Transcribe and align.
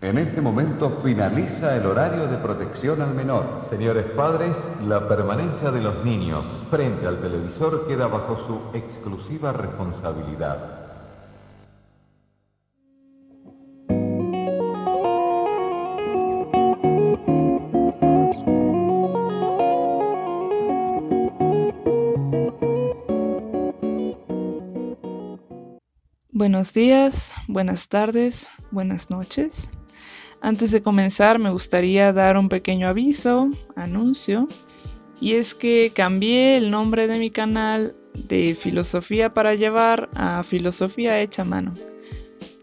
En 0.00 0.16
este 0.16 0.40
momento 0.40 1.00
finaliza 1.02 1.76
el 1.76 1.84
horario 1.84 2.28
de 2.28 2.36
protección 2.38 3.02
al 3.02 3.14
menor. 3.14 3.64
Señores 3.68 4.04
padres, 4.04 4.56
la 4.86 5.08
permanencia 5.08 5.72
de 5.72 5.80
los 5.80 6.04
niños 6.04 6.44
frente 6.70 7.04
al 7.04 7.20
televisor 7.20 7.88
queda 7.88 8.06
bajo 8.06 8.38
su 8.38 8.78
exclusiva 8.78 9.52
responsabilidad. 9.52 10.84
Buenos 26.30 26.72
días, 26.72 27.32
buenas 27.48 27.88
tardes, 27.88 28.46
buenas 28.70 29.10
noches. 29.10 29.72
Antes 30.40 30.70
de 30.70 30.82
comenzar 30.82 31.38
me 31.38 31.50
gustaría 31.50 32.12
dar 32.12 32.36
un 32.36 32.48
pequeño 32.48 32.88
aviso, 32.88 33.50
anuncio, 33.74 34.48
y 35.20 35.32
es 35.32 35.54
que 35.54 35.92
cambié 35.94 36.56
el 36.56 36.70
nombre 36.70 37.08
de 37.08 37.18
mi 37.18 37.30
canal 37.30 37.96
de 38.14 38.54
Filosofía 38.54 39.34
para 39.34 39.54
llevar 39.54 40.08
a 40.14 40.42
Filosofía 40.44 41.20
hecha 41.20 41.42
a 41.42 41.44
mano. 41.44 41.74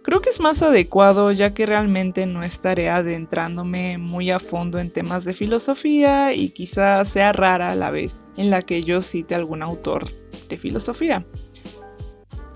Creo 0.04 0.22
que 0.22 0.30
es 0.30 0.40
más 0.40 0.62
adecuado 0.62 1.32
ya 1.32 1.54
que 1.54 1.66
realmente 1.66 2.28
no 2.28 2.44
estaré 2.44 2.90
adentrándome 2.90 3.98
muy 3.98 4.30
a 4.30 4.40
fondo 4.40 4.78
en 4.78 4.92
temas 4.92 5.26
de 5.26 5.34
filosofía 5.34 6.32
y 6.32 6.50
quizás 6.50 7.10
sea 7.10 7.34
rara 7.34 7.74
la 7.74 7.90
vez 7.90 8.16
en 8.38 8.52
la 8.52 8.62
que 8.62 8.84
yo 8.84 9.02
cite 9.02 9.34
algún 9.34 9.64
autor 9.64 10.06
de 10.48 10.58
filosofía. 10.58 11.26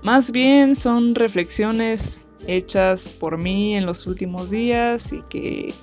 Más 0.02 0.30
bien 0.30 0.76
son 0.76 1.16
reflexiones 1.16 2.24
hechas 2.46 3.08
por 3.08 3.38
mí 3.38 3.76
en 3.76 3.86
los 3.86 4.06
últimos 4.06 4.50
días 4.50 5.12
y 5.12 5.22
que, 5.28 5.74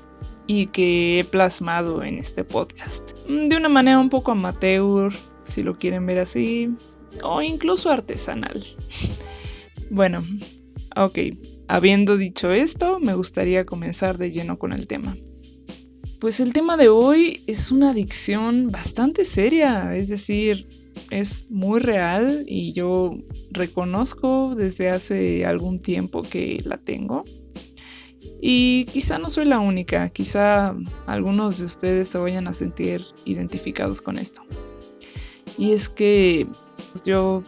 y 0.47 0.67
que 0.67 1.19
he 1.19 1.23
plasmado 1.23 2.03
en 2.03 2.17
este 2.17 2.43
podcast. 2.43 3.11
De 3.27 3.55
una 3.55 3.69
manera 3.69 3.99
un 3.99 4.09
poco 4.09 4.31
amateur, 4.31 5.13
si 5.43 5.63
lo 5.63 5.77
quieren 5.77 6.05
ver 6.05 6.19
así, 6.19 6.69
o 7.23 7.41
incluso 7.41 7.91
artesanal. 7.91 8.65
bueno, 9.89 10.25
ok, 10.95 11.19
habiendo 11.67 12.17
dicho 12.17 12.51
esto, 12.51 12.99
me 12.99 13.13
gustaría 13.13 13.65
comenzar 13.65 14.17
de 14.17 14.31
lleno 14.31 14.57
con 14.57 14.73
el 14.73 14.87
tema. 14.87 15.17
Pues 16.19 16.39
el 16.39 16.51
tema 16.51 16.77
de 16.77 16.89
hoy 16.89 17.43
es 17.45 17.71
una 17.71 17.91
adicción 17.91 18.71
bastante 18.71 19.23
seria, 19.23 19.95
es 19.95 20.07
decir, 20.07 20.76
es 21.11 21.49
muy 21.49 21.79
real 21.79 22.43
y 22.47 22.73
yo 22.73 23.17
reconozco 23.51 24.53
desde 24.55 24.89
hace 24.89 25.45
algún 25.45 25.81
tiempo 25.81 26.23
que 26.23 26.61
la 26.65 26.77
tengo. 26.77 27.25
Y 28.41 28.85
quizá 28.85 29.17
no 29.17 29.29
soy 29.29 29.45
la 29.45 29.59
única, 29.59 30.09
quizá 30.09 30.75
algunos 31.07 31.57
de 31.57 31.65
ustedes 31.65 32.07
se 32.07 32.17
vayan 32.17 32.47
a 32.47 32.53
sentir 32.53 33.03
identificados 33.25 34.01
con 34.01 34.19
esto. 34.19 34.43
Y 35.57 35.71
es 35.71 35.89
que 35.89 36.47
yo 37.03 37.43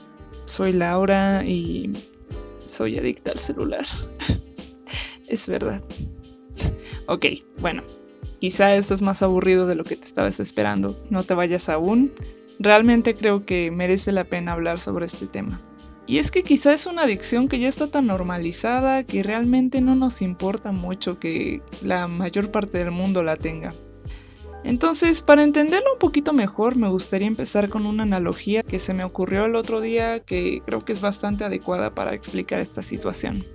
soy 0.45 0.73
Laura 0.73 1.45
y 1.45 1.93
soy 2.65 2.97
adicta 2.97 3.31
al 3.31 3.39
celular. 3.39 3.85
es 5.27 5.47
verdad. 5.47 5.83
ok, 7.07 7.25
bueno, 7.59 7.83
quizá 8.39 8.75
esto 8.75 8.93
es 8.93 9.01
más 9.01 9.21
aburrido 9.21 9.67
de 9.67 9.75
lo 9.75 9.83
que 9.83 9.95
te 9.95 10.05
estabas 10.05 10.39
esperando. 10.39 11.01
No 11.09 11.23
te 11.23 11.35
vayas 11.35 11.69
aún. 11.69 12.11
Realmente 12.59 13.13
creo 13.13 13.45
que 13.45 13.71
merece 13.71 14.11
la 14.11 14.25
pena 14.25 14.51
hablar 14.51 14.79
sobre 14.79 15.05
este 15.05 15.27
tema. 15.27 15.61
Y 16.07 16.17
es 16.17 16.29
que 16.29 16.43
quizá 16.43 16.73
es 16.73 16.87
una 16.87 17.03
adicción 17.03 17.47
que 17.47 17.59
ya 17.59 17.69
está 17.69 17.87
tan 17.87 18.07
normalizada 18.07 19.03
que 19.03 19.23
realmente 19.23 19.79
no 19.79 19.95
nos 19.95 20.21
importa 20.21 20.71
mucho 20.71 21.19
que 21.19 21.61
la 21.81 22.07
mayor 22.07 22.51
parte 22.51 22.79
del 22.79 22.91
mundo 22.91 23.23
la 23.23 23.37
tenga. 23.37 23.75
Entonces, 24.63 25.21
para 25.21 25.43
entenderlo 25.43 25.93
un 25.93 25.99
poquito 25.99 26.33
mejor, 26.33 26.75
me 26.75 26.89
gustaría 26.89 27.27
empezar 27.27 27.69
con 27.69 27.85
una 27.85 28.03
analogía 28.03 28.63
que 28.63 28.79
se 28.79 28.93
me 28.93 29.05
ocurrió 29.05 29.45
el 29.45 29.55
otro 29.55 29.79
día 29.79 30.19
que 30.19 30.61
creo 30.65 30.83
que 30.83 30.91
es 30.91 30.99
bastante 30.99 31.45
adecuada 31.45 31.95
para 31.95 32.13
explicar 32.13 32.59
esta 32.59 32.83
situación. 32.83 33.45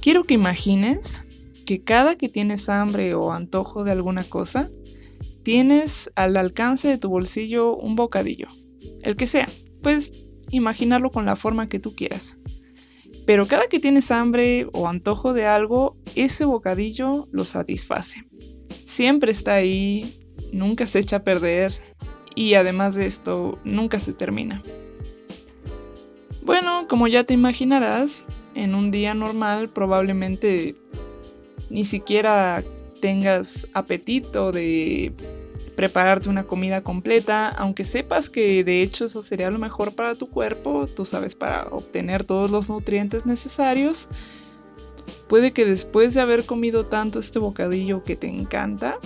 Quiero 0.00 0.24
que 0.24 0.34
imagines 0.34 1.26
que 1.66 1.82
cada 1.82 2.16
que 2.16 2.30
tienes 2.30 2.68
hambre 2.68 3.14
o 3.14 3.32
antojo 3.32 3.84
de 3.84 3.92
alguna 3.92 4.24
cosa, 4.24 4.70
tienes 5.42 6.10
al 6.14 6.36
alcance 6.36 6.88
de 6.88 6.98
tu 6.98 7.08
bolsillo 7.08 7.76
un 7.76 7.96
bocadillo, 7.96 8.48
el 9.02 9.16
que 9.16 9.26
sea. 9.26 9.48
Puedes 9.82 10.12
imaginarlo 10.50 11.10
con 11.10 11.26
la 11.26 11.36
forma 11.36 11.68
que 11.68 11.78
tú 11.78 11.94
quieras. 11.94 12.38
Pero 13.26 13.46
cada 13.46 13.68
que 13.68 13.80
tienes 13.80 14.10
hambre 14.10 14.66
o 14.72 14.88
antojo 14.88 15.32
de 15.32 15.46
algo, 15.46 15.96
ese 16.14 16.44
bocadillo 16.44 17.28
lo 17.30 17.44
satisface. 17.44 18.24
Siempre 18.84 19.30
está 19.30 19.54
ahí, 19.54 20.18
nunca 20.52 20.86
se 20.86 20.98
echa 20.98 21.16
a 21.16 21.24
perder 21.24 21.72
y 22.34 22.54
además 22.54 22.94
de 22.94 23.06
esto, 23.06 23.58
nunca 23.64 24.00
se 24.00 24.12
termina. 24.12 24.62
Bueno, 26.44 26.86
como 26.88 27.06
ya 27.06 27.24
te 27.24 27.34
imaginarás, 27.34 28.24
en 28.54 28.74
un 28.74 28.90
día 28.90 29.14
normal 29.14 29.70
probablemente 29.70 30.74
ni 31.70 31.84
siquiera 31.84 32.62
tengas 33.02 33.66
apetito 33.74 34.52
de 34.52 35.12
prepararte 35.74 36.28
una 36.28 36.44
comida 36.44 36.82
completa, 36.82 37.48
aunque 37.48 37.84
sepas 37.84 38.30
que 38.30 38.62
de 38.62 38.80
hecho 38.80 39.06
eso 39.06 39.22
sería 39.22 39.50
lo 39.50 39.58
mejor 39.58 39.96
para 39.96 40.14
tu 40.14 40.30
cuerpo, 40.30 40.86
tú 40.86 41.04
sabes, 41.04 41.34
para 41.34 41.64
obtener 41.64 42.22
todos 42.22 42.50
los 42.50 42.68
nutrientes 42.68 43.26
necesarios. 43.26 44.08
Puede 45.28 45.52
que 45.52 45.64
después 45.64 46.14
de 46.14 46.20
haber 46.20 46.46
comido 46.46 46.86
tanto 46.86 47.18
este 47.18 47.40
bocadillo 47.40 48.04
que 48.04 48.14
te 48.14 48.28
encanta, 48.28 48.98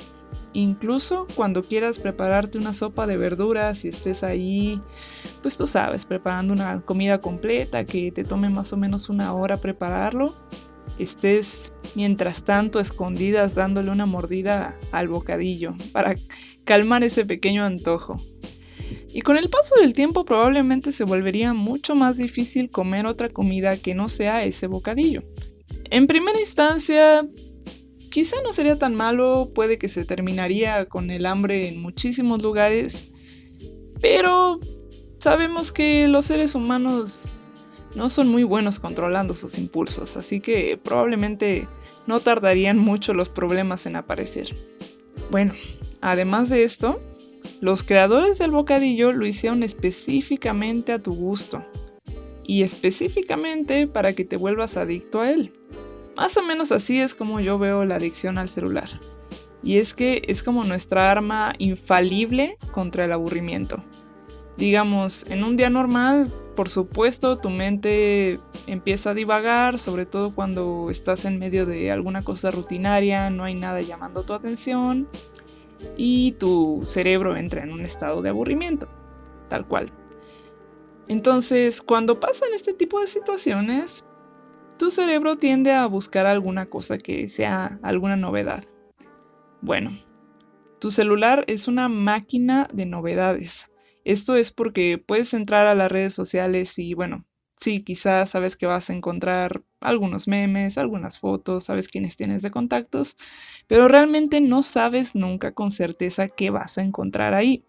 incluso 0.53 1.27
cuando 1.35 1.63
quieras 1.63 1.99
prepararte 1.99 2.59
una 2.59 2.75
sopa 2.75 3.07
de 3.07 3.17
verduras 3.17 3.87
y 3.87 3.89
estés 3.89 4.23
ahí, 4.23 4.83
pues 5.41 5.57
tú 5.57 5.67
sabes, 5.67 6.05
preparando 6.05 6.53
una 6.53 6.83
comida 6.83 7.23
completa 7.23 7.87
que 7.87 8.13
te 8.13 8.25
tome 8.25 8.51
más 8.51 8.75
o 8.75 8.77
menos 8.77 9.09
una 9.09 9.33
hora 9.33 9.57
prepararlo, 9.57 10.35
estés 10.99 11.73
mientras 11.95 12.45
tanto 12.45 12.81
escondidas 12.81 13.55
dándole 13.55 13.91
una 13.91 14.07
mordida 14.07 14.79
al 14.93 15.09
bocadillo 15.09 15.75
para 15.93 16.17
calmar 16.65 17.05
ese 17.05 17.25
pequeño 17.25 17.65
antojo. 17.65 18.21
Y 19.09 19.23
con 19.23 19.39
el 19.39 19.49
paso 19.49 19.77
del 19.81 19.95
tiempo 19.95 20.25
probablemente 20.25 20.93
se 20.93 21.05
volvería 21.05 21.55
mucho 21.55 21.95
más 21.95 22.19
difícil 22.19 22.71
comer 22.71 23.07
otra 23.07 23.31
comida 23.31 23.79
que 23.79 23.95
no 23.95 24.09
sea 24.09 24.45
ese 24.45 24.67
bocadillo. 24.67 25.23
En 25.91 26.07
primera 26.07 26.39
instancia, 26.39 27.27
quizá 28.11 28.37
no 28.43 28.53
sería 28.53 28.79
tan 28.79 28.95
malo, 28.95 29.53
puede 29.55 29.79
que 29.79 29.89
se 29.89 30.05
terminaría 30.05 30.87
con 30.87 31.11
el 31.11 31.27
hambre 31.27 31.69
en 31.69 31.81
muchísimos 31.81 32.43
lugares, 32.43 33.07
pero 34.01 34.61
sabemos 35.19 35.73
que 35.73 36.09
los 36.09 36.27
seres 36.27 36.55
humanos 36.55 37.36
no 37.95 38.11
son 38.11 38.29
muy 38.29 38.45
buenos 38.45 38.81
controlando 38.81 39.35
sus 39.35 39.59
impulsos, 39.59 40.17
así 40.17 40.41
que 40.41 40.79
probablemente 40.83 41.69
no 42.07 42.21
tardarían 42.21 42.79
mucho 42.79 43.15
los 43.15 43.29
problemas 43.29 43.87
en 43.87 43.97
aparecer. 43.97 44.57
Bueno, 45.31 45.55
además 46.01 46.49
de 46.49 46.65
esto, 46.65 47.01
los 47.61 47.83
creadores 47.83 48.39
del 48.39 48.51
bocadillo 48.51 49.13
lo 49.13 49.27
hicieron 49.27 49.63
específicamente 49.63 50.93
a 50.93 51.03
tu 51.03 51.15
gusto 51.15 51.65
y 52.45 52.63
específicamente 52.63 53.87
para 53.87 54.13
que 54.15 54.25
te 54.25 54.37
vuelvas 54.37 54.77
adicto 54.77 55.21
a 55.21 55.31
él. 55.31 55.53
Más 56.17 56.37
o 56.37 56.43
menos 56.43 56.73
así 56.73 57.01
es 57.01 57.15
como 57.15 57.41
yo 57.41 57.59
veo 57.59 57.85
la 57.85 57.97
adicción 57.97 58.39
al 58.39 58.49
celular. 58.49 59.01
Y 59.63 59.79
es 59.79 59.95
que 59.95 60.23
es 60.29 60.43
como 60.43 60.65
nuestra 60.65 61.11
arma 61.11 61.55
infalible 61.59 62.57
contra 62.73 63.05
el 63.05 63.13
aburrimiento. 63.13 63.83
Digamos, 64.57 65.27
en 65.29 65.45
un 65.45 65.57
día 65.57 65.71
normal 65.71 66.33
por 66.57 66.69
supuesto, 66.69 67.39
tu 67.39 67.51
mente 67.51 68.41
empieza 68.67 69.11
a 69.11 69.15
divagar, 69.15 69.79
sobre 69.79 70.07
todo 70.07 70.35
cuando 70.35 70.89
estás 70.91 71.25
en 71.25 71.39
medio 71.39 71.67
de 71.67 71.93
alguna 71.93 72.23
cosa 72.23 72.51
rutinaria, 72.51 73.31
no 73.31 73.45
hay 73.45 73.55
nada 73.55 73.81
llamando 73.83 74.25
tu 74.25 74.33
atención 74.33 75.07
y 75.97 76.33
tu 76.33 76.81
cerebro 76.85 77.37
entra 77.37 77.63
en 77.63 77.71
un 77.73 77.83
estado 77.83 78.23
de 78.23 78.31
aburrimiento, 78.31 78.89
tal 79.49 79.67
cual. 79.69 79.93
Entonces, 81.07 81.83
cuando 81.83 82.19
pasan 82.19 82.49
este 82.55 82.73
tipo 82.73 83.01
de 83.01 83.07
situaciones, 83.07 84.07
tu 84.79 84.91
cerebro 84.91 85.37
tiende 85.37 85.73
a 85.73 85.87
buscar 85.87 86.27
alguna 86.27 86.67
cosa 86.67 86.99
que 86.99 87.29
sea 87.29 87.79
alguna 87.83 88.17
novedad. 88.17 88.65
Bueno, 89.61 89.99
tu 90.81 90.91
celular 90.91 91.45
es 91.47 91.69
una 91.69 91.89
máquina 91.89 92.69
de 92.73 92.87
novedades. 92.87 93.71
Esto 94.07 94.37
es 94.37 94.53
porque 94.53 95.03
puedes 95.05 95.35
entrar 95.35 95.67
a 95.67 95.75
las 95.75 95.91
redes 95.91 96.15
sociales 96.15 96.79
y 96.79 96.95
bueno, 96.95 97.25
sí, 97.57 97.83
quizás 97.83 98.31
sabes 98.31 98.55
que 98.55 98.67
vas 98.67 98.89
a 98.89 98.93
encontrar 98.93 99.65
algunos 99.81 100.29
memes, 100.29 100.79
algunas 100.79 101.19
fotos, 101.19 101.65
sabes 101.65 101.89
quiénes 101.89 102.17
tienes 102.17 102.43
de 102.43 102.53
contactos, 102.53 103.17
pero 103.67 103.89
realmente 103.89 104.41
no 104.41 104.63
sabes 104.63 105.17
nunca 105.17 105.55
con 105.55 105.73
certeza 105.73 106.29
qué 106.29 106.51
vas 106.51 106.79
a 106.79 106.83
encontrar 106.83 107.35
ahí. 107.35 107.65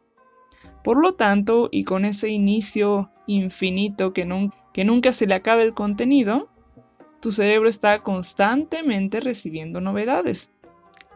Por 0.83 1.01
lo 1.01 1.15
tanto, 1.15 1.69
y 1.71 1.85
con 1.85 2.05
ese 2.05 2.29
inicio 2.29 3.09
infinito 3.25 4.13
que, 4.13 4.23
nunca 4.25 5.13
se 5.13 5.25
le 5.25 5.33
acabe 5.33 5.63
el 5.63 5.73
contenido, 5.73 6.49
tu 7.19 7.31
cerebro 7.31 7.67
está 7.67 8.03
constantemente 8.03 9.21
recibiendo 9.21 9.81
novedades. 9.81 10.51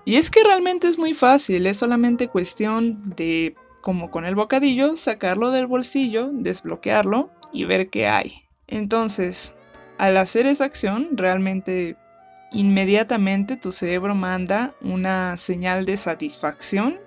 Y 0.03 0.15
es 0.15 0.31
que 0.31 0.43
realmente 0.43 0.87
es 0.87 0.97
muy 0.97 1.13
fácil, 1.13 1.67
es 1.67 1.77
solamente 1.77 2.27
cuestión 2.27 3.13
de, 3.15 3.53
como 3.81 4.11
con 4.11 4.25
el 4.25 4.35
bocadillo, 4.35 4.95
sacarlo 4.95 5.51
del 5.51 5.67
bolsillo, 5.67 6.29
desbloquearlo 6.31 7.29
y 7.51 7.65
ver 7.65 7.89
qué 7.89 8.07
hay. 8.07 8.43
Entonces, 8.67 9.53
al 9.97 10.17
hacer 10.17 10.45
esa 10.45 10.65
acción, 10.65 11.09
realmente 11.11 11.97
inmediatamente 12.51 13.57
tu 13.57 13.71
cerebro 13.71 14.15
manda 14.15 14.73
una 14.81 15.37
señal 15.37 15.85
de 15.85 15.97
satisfacción 15.97 16.99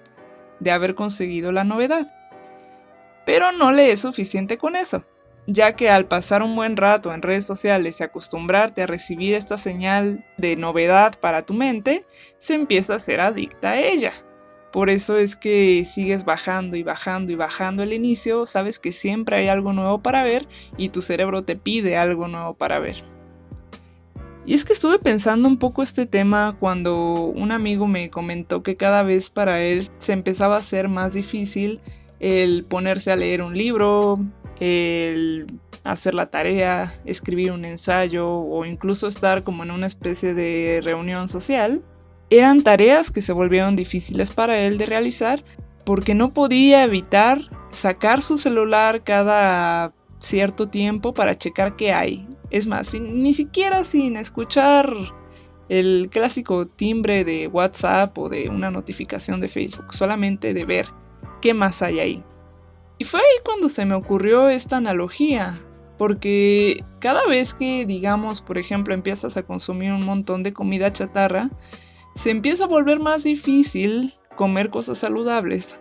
de 0.60 0.70
haber 0.70 0.94
conseguido 0.94 1.52
la 1.52 1.64
novedad. 1.64 2.12
Pero 3.26 3.52
no 3.52 3.72
le 3.72 3.92
es 3.92 4.00
suficiente 4.00 4.58
con 4.58 4.76
eso, 4.76 5.04
ya 5.46 5.76
que 5.76 5.90
al 5.90 6.06
pasar 6.06 6.42
un 6.42 6.54
buen 6.56 6.76
rato 6.76 7.12
en 7.12 7.22
redes 7.22 7.46
sociales 7.46 8.00
y 8.00 8.04
acostumbrarte 8.04 8.82
a 8.82 8.86
recibir 8.86 9.34
esta 9.34 9.58
señal 9.58 10.24
de 10.36 10.56
novedad 10.56 11.18
para 11.20 11.42
tu 11.42 11.54
mente, 11.54 12.04
se 12.38 12.54
empieza 12.54 12.94
a 12.94 12.98
ser 12.98 13.20
adicta 13.20 13.70
a 13.70 13.80
ella. 13.80 14.12
Por 14.74 14.90
eso 14.90 15.16
es 15.18 15.36
que 15.36 15.84
sigues 15.84 16.24
bajando 16.24 16.76
y 16.76 16.82
bajando 16.82 17.30
y 17.30 17.36
bajando 17.36 17.84
el 17.84 17.92
inicio, 17.92 18.44
sabes 18.44 18.80
que 18.80 18.90
siempre 18.90 19.36
hay 19.36 19.46
algo 19.46 19.72
nuevo 19.72 20.02
para 20.02 20.24
ver 20.24 20.48
y 20.76 20.88
tu 20.88 21.00
cerebro 21.00 21.44
te 21.44 21.54
pide 21.54 21.96
algo 21.96 22.26
nuevo 22.26 22.54
para 22.54 22.80
ver. 22.80 23.04
Y 24.44 24.52
es 24.52 24.64
que 24.64 24.72
estuve 24.72 24.98
pensando 24.98 25.46
un 25.46 25.58
poco 25.58 25.84
este 25.84 26.06
tema 26.06 26.56
cuando 26.58 27.22
un 27.22 27.52
amigo 27.52 27.86
me 27.86 28.10
comentó 28.10 28.64
que 28.64 28.74
cada 28.74 29.04
vez 29.04 29.30
para 29.30 29.62
él 29.62 29.86
se 29.98 30.12
empezaba 30.12 30.56
a 30.56 30.58
hacer 30.58 30.88
más 30.88 31.14
difícil 31.14 31.80
el 32.18 32.64
ponerse 32.64 33.12
a 33.12 33.16
leer 33.16 33.42
un 33.42 33.56
libro, 33.56 34.18
el 34.58 35.46
hacer 35.84 36.16
la 36.16 36.30
tarea, 36.30 37.00
escribir 37.04 37.52
un 37.52 37.64
ensayo 37.64 38.28
o 38.28 38.64
incluso 38.64 39.06
estar 39.06 39.44
como 39.44 39.62
en 39.62 39.70
una 39.70 39.86
especie 39.86 40.34
de 40.34 40.80
reunión 40.82 41.28
social. 41.28 41.80
Eran 42.30 42.62
tareas 42.62 43.10
que 43.10 43.22
se 43.22 43.32
volvieron 43.32 43.76
difíciles 43.76 44.30
para 44.30 44.58
él 44.58 44.78
de 44.78 44.86
realizar 44.86 45.44
porque 45.84 46.14
no 46.14 46.32
podía 46.32 46.84
evitar 46.84 47.42
sacar 47.70 48.22
su 48.22 48.38
celular 48.38 49.04
cada 49.04 49.92
cierto 50.18 50.68
tiempo 50.68 51.12
para 51.12 51.36
checar 51.36 51.76
qué 51.76 51.92
hay, 51.92 52.26
es 52.50 52.66
más, 52.66 52.94
ni 52.94 53.34
siquiera 53.34 53.84
sin 53.84 54.16
escuchar 54.16 54.92
el 55.68 56.08
clásico 56.10 56.66
timbre 56.66 57.24
de 57.24 57.48
WhatsApp 57.48 58.16
o 58.18 58.28
de 58.28 58.48
una 58.48 58.70
notificación 58.70 59.40
de 59.40 59.48
Facebook, 59.48 59.94
solamente 59.94 60.54
de 60.54 60.64
ver 60.64 60.86
qué 61.40 61.54
más 61.54 61.82
hay 61.82 62.00
ahí. 62.00 62.24
Y 62.98 63.04
fue 63.04 63.20
ahí 63.20 63.42
cuando 63.44 63.68
se 63.68 63.84
me 63.84 63.94
ocurrió 63.94 64.48
esta 64.48 64.76
analogía, 64.76 65.60
porque 65.98 66.84
cada 67.00 67.26
vez 67.26 67.54
que, 67.54 67.86
digamos, 67.86 68.40
por 68.40 68.58
ejemplo, 68.58 68.94
empiezas 68.94 69.36
a 69.36 69.42
consumir 69.42 69.92
un 69.92 70.04
montón 70.04 70.42
de 70.42 70.52
comida 70.52 70.92
chatarra, 70.92 71.50
se 72.14 72.30
empieza 72.30 72.64
a 72.64 72.68
volver 72.68 72.98
más 72.98 73.24
difícil 73.24 74.14
comer 74.36 74.70
cosas 74.70 74.98
saludables. 74.98 75.78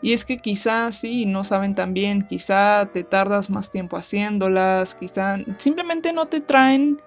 Y 0.00 0.12
es 0.12 0.24
que 0.24 0.38
quizás 0.38 0.96
sí, 0.96 1.26
no 1.26 1.44
saben 1.44 1.74
tan 1.74 1.94
bien, 1.94 2.22
quizá 2.22 2.88
te 2.92 3.04
tardas 3.04 3.50
más 3.50 3.70
tiempo 3.70 3.96
haciéndolas, 3.96 4.94
quizá 4.94 5.38
simplemente 5.58 6.12
no 6.12 6.26
te 6.26 6.40
traen 6.40 7.00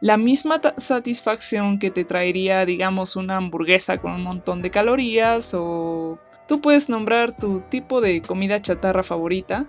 la 0.00 0.16
misma 0.16 0.60
satisfacción 0.76 1.78
que 1.78 1.90
te 1.90 2.04
traería, 2.04 2.64
digamos, 2.64 3.16
una 3.16 3.36
hamburguesa 3.36 3.98
con 3.98 4.12
un 4.12 4.22
montón 4.22 4.62
de 4.62 4.70
calorías 4.70 5.52
o 5.54 6.18
tú 6.46 6.60
puedes 6.60 6.88
nombrar 6.88 7.36
tu 7.36 7.60
tipo 7.62 8.00
de 8.00 8.22
comida 8.22 8.62
chatarra 8.62 9.02
favorita 9.02 9.66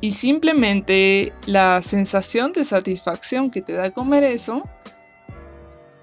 y 0.00 0.12
simplemente 0.12 1.32
la 1.46 1.82
sensación 1.82 2.52
de 2.52 2.64
satisfacción 2.64 3.50
que 3.50 3.62
te 3.62 3.72
da 3.72 3.90
comer 3.90 4.24
eso 4.24 4.62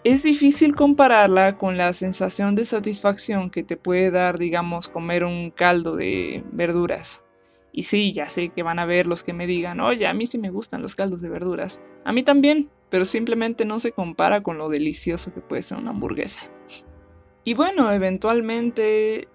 es 0.03 0.23
difícil 0.23 0.75
compararla 0.75 1.57
con 1.57 1.77
la 1.77 1.93
sensación 1.93 2.55
de 2.55 2.65
satisfacción 2.65 3.49
que 3.49 3.63
te 3.63 3.77
puede 3.77 4.09
dar, 4.09 4.39
digamos, 4.39 4.87
comer 4.87 5.23
un 5.23 5.51
caldo 5.51 5.95
de 5.95 6.43
verduras. 6.51 7.23
Y 7.71 7.83
sí, 7.83 8.11
ya 8.11 8.25
sé 8.25 8.49
que 8.49 8.63
van 8.63 8.79
a 8.79 8.85
ver 8.85 9.07
los 9.07 9.23
que 9.23 9.33
me 9.33 9.47
digan, 9.47 9.79
oye, 9.79 10.07
a 10.07 10.13
mí 10.13 10.25
sí 10.25 10.37
me 10.37 10.49
gustan 10.49 10.81
los 10.81 10.95
caldos 10.95 11.21
de 11.21 11.29
verduras. 11.29 11.81
A 12.03 12.11
mí 12.11 12.23
también, 12.23 12.69
pero 12.89 13.05
simplemente 13.05 13.63
no 13.63 13.79
se 13.79 13.91
compara 13.91 14.43
con 14.43 14.57
lo 14.57 14.69
delicioso 14.69 15.33
que 15.33 15.39
puede 15.39 15.61
ser 15.61 15.77
una 15.77 15.91
hamburguesa. 15.91 16.51
Y 17.43 17.53
bueno, 17.53 17.91
eventualmente 17.91 19.27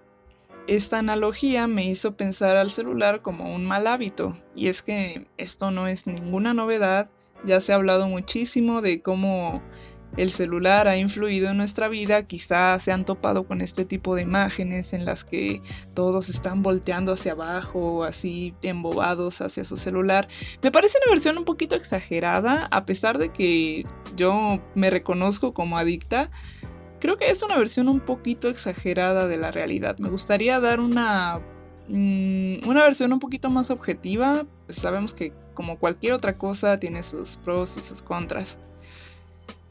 esta 0.67 0.99
analogía 0.99 1.67
me 1.67 1.85
hizo 1.85 2.15
pensar 2.15 2.57
al 2.57 2.69
celular 2.69 3.21
como 3.21 3.53
un 3.55 3.65
mal 3.65 3.87
hábito. 3.87 4.37
Y 4.53 4.67
es 4.67 4.81
que 4.81 5.27
esto 5.37 5.71
no 5.71 5.87
es 5.87 6.07
ninguna 6.07 6.53
novedad. 6.53 7.09
Ya 7.45 7.59
se 7.59 7.71
ha 7.71 7.75
hablado 7.75 8.07
muchísimo 8.07 8.81
de 8.81 9.01
cómo 9.01 9.61
el 10.17 10.31
celular 10.31 10.87
ha 10.87 10.97
influido 10.97 11.49
en 11.49 11.57
nuestra 11.57 11.87
vida, 11.87 12.23
quizás 12.23 12.81
se 12.83 12.91
han 12.91 13.05
topado 13.05 13.45
con 13.45 13.61
este 13.61 13.85
tipo 13.85 14.15
de 14.15 14.23
imágenes 14.23 14.93
en 14.93 15.05
las 15.05 15.23
que 15.23 15.61
todos 15.93 16.29
están 16.29 16.63
volteando 16.63 17.13
hacia 17.13 17.33
abajo, 17.33 18.03
así 18.03 18.55
embobados 18.63 19.41
hacia 19.41 19.63
su 19.63 19.77
celular. 19.77 20.27
Me 20.63 20.71
parece 20.71 20.97
una 21.03 21.11
versión 21.11 21.37
un 21.37 21.45
poquito 21.45 21.75
exagerada, 21.75 22.67
a 22.71 22.85
pesar 22.85 23.19
de 23.19 23.29
que 23.29 23.85
yo 24.15 24.59
me 24.73 24.89
reconozco 24.89 25.53
como 25.53 25.77
adicta. 25.77 26.31
Creo 26.99 27.17
que 27.17 27.29
es 27.29 27.43
una 27.43 27.55
versión 27.55 27.87
un 27.87 27.99
poquito 27.99 28.49
exagerada 28.49 29.27
de 29.27 29.37
la 29.37 29.51
realidad. 29.51 29.99
Me 29.99 30.09
gustaría 30.09 30.59
dar 30.59 30.79
una, 30.79 31.41
mm, 31.89 32.67
una 32.67 32.83
versión 32.83 33.13
un 33.13 33.19
poquito 33.19 33.51
más 33.51 33.69
objetiva. 33.69 34.47
Sabemos 34.69 35.13
que 35.13 35.31
como 35.53 35.77
cualquier 35.77 36.13
otra 36.13 36.37
cosa 36.39 36.79
tiene 36.79 37.03
sus 37.03 37.37
pros 37.37 37.77
y 37.77 37.81
sus 37.81 38.01
contras. 38.01 38.57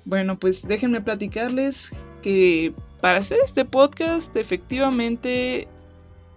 Bueno, 0.06 0.38
pues 0.38 0.66
déjenme 0.66 1.00
platicarles 1.00 1.92
que 2.22 2.72
para 3.00 3.18
hacer 3.18 3.38
este 3.44 3.64
podcast 3.64 4.34
efectivamente 4.36 5.66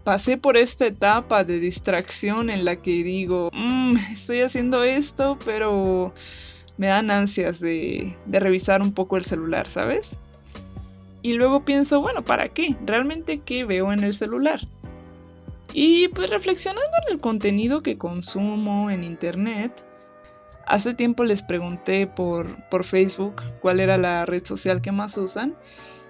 pasé 0.03 0.37
por 0.37 0.57
esta 0.57 0.87
etapa 0.87 1.43
de 1.43 1.59
distracción 1.59 2.49
en 2.49 2.65
la 2.65 2.77
que 2.81 3.03
digo, 3.03 3.51
mm, 3.53 3.95
estoy 4.11 4.41
haciendo 4.41 4.83
esto, 4.83 5.37
pero 5.45 6.13
me 6.77 6.87
dan 6.87 7.11
ansias 7.11 7.59
de, 7.59 8.17
de 8.25 8.39
revisar 8.39 8.81
un 8.81 8.91
poco 8.91 9.17
el 9.17 9.23
celular, 9.23 9.67
¿sabes? 9.67 10.17
Y 11.21 11.33
luego 11.33 11.63
pienso, 11.63 12.01
bueno, 12.01 12.23
¿para 12.23 12.49
qué? 12.49 12.75
¿Realmente 12.83 13.41
qué 13.45 13.65
veo 13.65 13.93
en 13.93 14.03
el 14.03 14.15
celular? 14.15 14.61
Y 15.73 16.07
pues 16.07 16.31
reflexionando 16.31 16.89
en 17.05 17.13
el 17.13 17.19
contenido 17.19 17.83
que 17.83 17.99
consumo 17.99 18.89
en 18.89 19.03
internet, 19.03 19.85
Hace 20.69 20.93
tiempo 20.93 21.23
les 21.23 21.41
pregunté 21.41 22.05
por, 22.05 22.63
por 22.69 22.83
Facebook 22.83 23.41
cuál 23.59 23.79
era 23.79 23.97
la 23.97 24.27
red 24.27 24.45
social 24.45 24.83
que 24.83 24.91
más 24.91 25.17
usan 25.17 25.55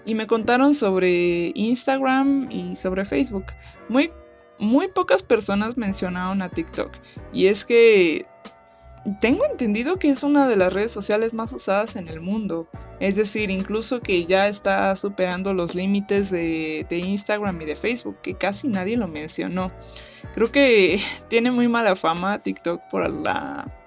y 0.04 0.16
me 0.16 0.28
contaron 0.28 0.76
sobre 0.76 1.54
Instagram 1.56 2.52
y 2.52 2.76
sobre 2.76 3.06
Facebook. 3.06 3.46
Muy, 3.88 4.12
muy 4.58 4.90
pocas 4.90 5.24
personas 5.24 5.78
mencionaron 5.78 6.42
a 6.42 6.50
TikTok 6.50 6.92
y 7.32 7.48
es 7.48 7.64
que 7.64 8.26
tengo 9.22 9.46
entendido 9.46 9.98
que 9.98 10.10
es 10.10 10.24
una 10.24 10.46
de 10.50 10.58
las 10.58 10.74
redes 10.74 10.92
sociales 10.92 11.34
más 11.34 11.54
usadas 11.54 11.96
en 11.96 12.10
el 12.10 12.20
mundo. 12.20 12.68
Es 13.00 13.16
decir, 13.16 13.50
incluso 13.50 14.02
que 14.02 14.26
ya 14.26 14.50
está 14.50 14.94
superando 14.98 15.54
los 15.54 15.74
límites 15.74 16.32
de, 16.32 16.86
de, 16.90 16.98
Instagram 16.98 17.62
y 17.62 17.66
de 17.66 17.78
Facebook, 17.78 18.18
que 18.22 18.34
casi 18.34 18.68
nadie 18.68 18.98
lo 18.98 19.08
mencionó. 19.08 19.72
Creo 20.36 20.52
que 20.52 21.00
tiene 21.30 21.50
muy 21.50 21.70
mala 21.70 21.96
fama 21.96 22.40
TikTok 22.40 22.82
por 22.92 23.10
la 23.10 23.79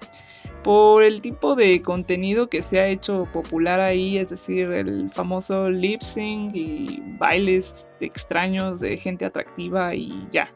por 0.63 1.03
el 1.03 1.21
tipo 1.21 1.55
de 1.55 1.81
contenido 1.81 2.49
que 2.49 2.61
se 2.61 2.79
ha 2.79 2.87
hecho 2.87 3.27
popular 3.33 3.79
ahí, 3.81 4.17
es 4.17 4.29
decir, 4.29 4.71
el 4.71 5.09
famoso 5.09 5.69
lip 5.69 6.01
sync 6.01 6.55
y 6.55 7.01
bailes 7.19 7.89
extraños 7.99 8.79
de 8.79 8.97
gente 8.97 9.25
atractiva 9.25 9.93
y 9.93 10.25
ya. 10.31 10.49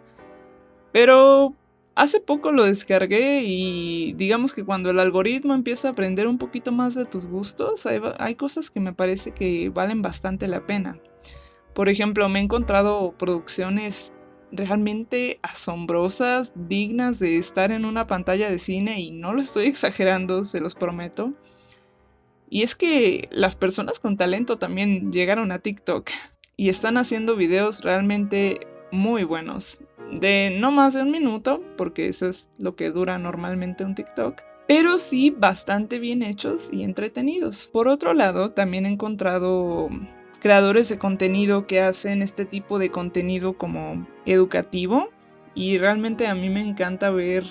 Pero 0.93 1.53
hace 1.95 2.21
poco 2.21 2.51
lo 2.51 2.63
descargué 2.63 3.43
y 3.43 4.13
digamos 4.13 4.53
que 4.53 4.63
cuando 4.63 4.91
el 4.91 4.99
algoritmo 4.99 5.53
empieza 5.53 5.89
a 5.89 5.91
aprender 5.91 6.27
un 6.27 6.37
poquito 6.37 6.71
más 6.71 6.95
de 6.95 7.05
tus 7.05 7.27
gustos, 7.27 7.85
hay, 7.85 7.99
hay 8.17 8.35
cosas 8.35 8.69
que 8.69 8.79
me 8.79 8.93
parece 8.93 9.31
que 9.31 9.69
valen 9.69 10.01
bastante 10.01 10.47
la 10.47 10.65
pena. 10.65 10.99
Por 11.73 11.89
ejemplo, 11.89 12.27
me 12.29 12.39
he 12.39 12.43
encontrado 12.43 13.13
producciones 13.17 14.13
realmente 14.51 15.39
asombrosas, 15.41 16.53
dignas 16.55 17.19
de 17.19 17.37
estar 17.37 17.71
en 17.71 17.85
una 17.85 18.07
pantalla 18.07 18.49
de 18.49 18.59
cine 18.59 18.99
y 18.99 19.11
no 19.11 19.33
lo 19.33 19.41
estoy 19.41 19.65
exagerando, 19.65 20.43
se 20.43 20.61
los 20.61 20.75
prometo. 20.75 21.33
Y 22.49 22.63
es 22.63 22.75
que 22.75 23.27
las 23.31 23.55
personas 23.55 23.99
con 23.99 24.17
talento 24.17 24.57
también 24.57 25.11
llegaron 25.11 25.51
a 25.51 25.59
TikTok 25.59 26.09
y 26.55 26.69
están 26.69 26.97
haciendo 26.97 27.35
videos 27.35 27.83
realmente 27.83 28.67
muy 28.91 29.23
buenos. 29.23 29.79
De 30.11 30.55
no 30.57 30.71
más 30.71 30.93
de 30.93 31.01
un 31.01 31.11
minuto, 31.11 31.61
porque 31.75 32.07
eso 32.07 32.27
es 32.27 32.49
lo 32.57 32.75
que 32.75 32.91
dura 32.91 33.17
normalmente 33.17 33.83
un 33.83 33.95
TikTok, 33.95 34.41
pero 34.65 34.99
sí 34.99 35.29
bastante 35.29 35.99
bien 35.99 36.23
hechos 36.23 36.71
y 36.71 36.83
entretenidos. 36.83 37.67
Por 37.67 37.89
otro 37.89 38.13
lado, 38.13 38.51
también 38.51 38.85
he 38.85 38.89
encontrado 38.89 39.89
creadores 40.47 40.87
de 40.87 40.97
contenido 40.97 41.67
que 41.67 41.81
hacen 41.81 42.21
este 42.21 42.45
tipo 42.45 42.79
de 42.79 42.89
contenido 42.89 43.57
como 43.57 44.07
educativo 44.25 45.09
y 45.53 45.77
realmente 45.77 46.25
a 46.25 46.35
mí 46.35 46.49
me 46.49 46.65
encanta 46.65 47.09
ver 47.09 47.43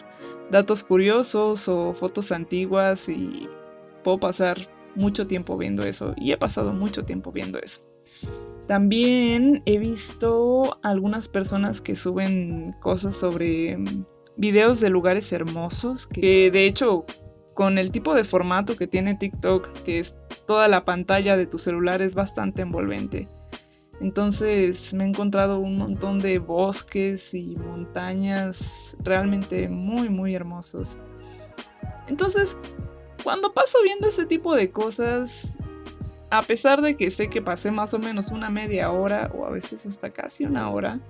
datos 0.51 0.83
curiosos 0.83 1.69
o 1.69 1.93
fotos 1.93 2.33
antiguas 2.33 3.11
y 3.11 3.51
puedo 4.03 4.19
pasar 4.19 4.57
mucho 4.95 5.27
tiempo 5.27 5.59
viendo 5.59 5.85
eso 5.85 6.15
y 6.17 6.33
he 6.33 6.39
pasado 6.39 6.73
mucho 6.73 7.05
tiempo 7.05 7.33
viendo 7.33 7.59
eso. 7.59 7.83
También 8.67 9.63
he 9.67 9.77
visto 9.77 10.79
algunas 10.83 11.29
personas 11.29 11.83
que 11.83 11.97
suben 11.97 12.73
cosas 12.81 13.15
sobre 13.15 13.77
mm, 13.77 14.07
videos 14.39 14.81
de 14.81 14.89
lugares 14.89 15.31
hermosos, 15.35 16.07
que 16.07 16.51
de 16.51 16.65
hecho 16.65 17.05
con 17.57 17.79
el 17.79 17.91
tipo 17.91 18.15
de 18.15 18.23
formato 18.23 18.77
que 18.77 18.87
tiene 18.87 19.15
TikTok, 19.15 19.83
que 19.83 19.99
es 19.99 20.19
toda 20.47 20.69
la 20.69 20.85
pantalla 20.85 21.39
de 21.39 21.47
tu 21.47 21.59
celular, 21.59 22.03
es 22.03 22.15
bastante 22.15 22.61
envolvente. 22.61 23.31
Entonces 23.99 24.93
me 24.93 25.05
he 25.05 25.09
encontrado 25.09 25.59
un 25.59 25.79
montón 25.79 26.21
de 26.21 26.39
bosques 26.39 27.33
y 27.33 27.57
montañas 27.57 28.95
realmente 29.03 29.71
muy, 29.71 30.11
muy 30.11 30.35
hermosos. 30.35 30.99
Entonces, 32.07 32.59
cuando 33.25 33.55
paso 33.55 33.79
viendo 33.83 34.07
ese 34.07 34.27
tipo 34.27 34.55
de 34.55 34.71
cosas, 34.71 35.59
a 36.29 36.43
pesar 36.43 36.83
de 36.83 36.95
que 36.95 37.11
sé 37.11 37.31
que 37.31 37.41
pasé 37.41 37.71
más 37.71 37.95
o 37.95 37.99
menos 37.99 38.33
una 38.33 38.51
media 38.51 38.91
hora 38.91 39.33
o 39.35 39.47
a 39.47 39.51
veces 39.51 39.87
hasta 39.87 40.11
casi 40.11 40.45
una 40.45 40.69
hora 40.69 41.01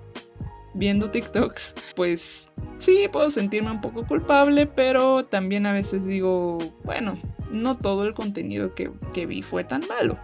viendo 0.73 1.11
TikToks, 1.11 1.75
pues 1.95 2.51
sí, 2.77 3.07
puedo 3.11 3.29
sentirme 3.29 3.71
un 3.71 3.81
poco 3.81 4.05
culpable, 4.05 4.67
pero 4.67 5.25
también 5.25 5.65
a 5.65 5.73
veces 5.73 6.05
digo, 6.05 6.59
bueno, 6.83 7.17
no 7.51 7.77
todo 7.77 8.03
el 8.05 8.13
contenido 8.13 8.75
que, 8.75 8.91
que 9.13 9.25
vi 9.25 9.41
fue 9.41 9.63
tan 9.63 9.87
malo. 9.87 10.17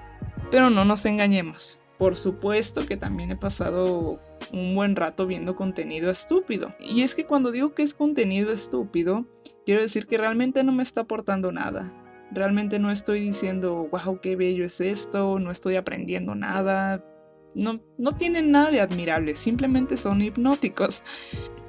Pero 0.52 0.70
no 0.70 0.86
nos 0.86 1.06
engañemos. 1.06 1.82
Por 1.98 2.16
supuesto 2.16 2.86
que 2.86 2.98
también 2.98 3.32
he 3.32 3.36
pasado 3.36 4.20
un 4.52 4.76
buen 4.76 4.96
rato 4.96 5.26
viendo 5.26 5.56
contenido 5.56 6.10
estúpido. 6.10 6.74
Y 6.80 7.02
es 7.02 7.16
que 7.16 7.26
cuando 7.26 7.52
digo 7.52 7.74
que 7.74 7.84
es 7.84 7.94
contenido 7.94 8.52
estúpido, 8.52 9.26
quiero 9.66 9.82
decir 9.82 10.08
que 10.08 10.18
realmente 10.18 10.64
no 10.64 10.72
me 10.72 10.84
está 10.84 11.02
aportando 11.02 11.52
nada. 11.52 11.92
Realmente 12.32 12.80
no 12.80 12.90
estoy 12.92 13.20
diciendo, 13.20 13.88
wow, 13.92 14.20
qué 14.20 14.36
bello 14.36 14.66
es 14.66 14.82
esto, 14.82 15.40
no 15.40 15.52
estoy 15.52 15.76
aprendiendo 15.76 16.36
nada. 16.36 17.04
No, 17.56 17.82
no 17.98 18.12
tienen 18.14 18.52
nada 18.52 18.72
de 18.72 18.82
admirable, 18.82 19.36
simplemente 19.36 19.98
son 19.98 20.22
hipnóticos. 20.22 21.04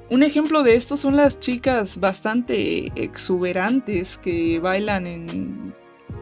Un 0.09 0.23
ejemplo 0.23 0.63
de 0.63 0.75
esto 0.75 0.97
son 0.97 1.15
las 1.15 1.39
chicas 1.39 1.99
bastante 1.99 2.91
exuberantes 2.95 4.17
que 4.17 4.59
bailan 4.59 5.73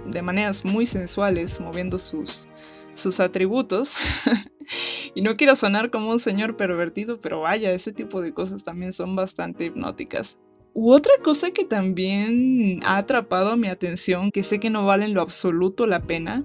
de 0.06 0.22
maneras 0.22 0.64
muy 0.64 0.86
sensuales, 0.86 1.60
moviendo 1.60 2.00
sus, 2.00 2.48
sus 2.94 3.20
atributos. 3.20 3.94
y 5.16 5.22
no 5.22 5.36
quiero 5.36 5.56
sonar 5.56 5.92
como 5.92 6.12
un 6.12 6.20
señor 6.20 6.56
pervertido, 6.56 7.20
pero 7.20 7.42
vaya, 7.42 7.72
ese 7.72 7.92
tipo 7.92 8.22
de 8.22 8.34
cosas 8.34 8.64
también 8.64 8.94
son 8.94 9.16
bastante 9.16 9.66
hipnóticas. 9.66 10.40
U 10.74 10.92
otra 10.92 11.14
cosa 11.24 11.52
que 11.52 11.66
también 11.66 12.80
ha 12.84 12.98
atrapado 12.98 13.56
mi 13.58 13.68
atención, 13.68 14.32
que 14.32 14.44
sé 14.44 14.60
que 14.60 14.70
no 14.70 14.86
vale 14.86 15.06
en 15.06 15.14
lo 15.14 15.22
absoluto 15.22 15.86
la 15.86 16.02
pena, 16.02 16.44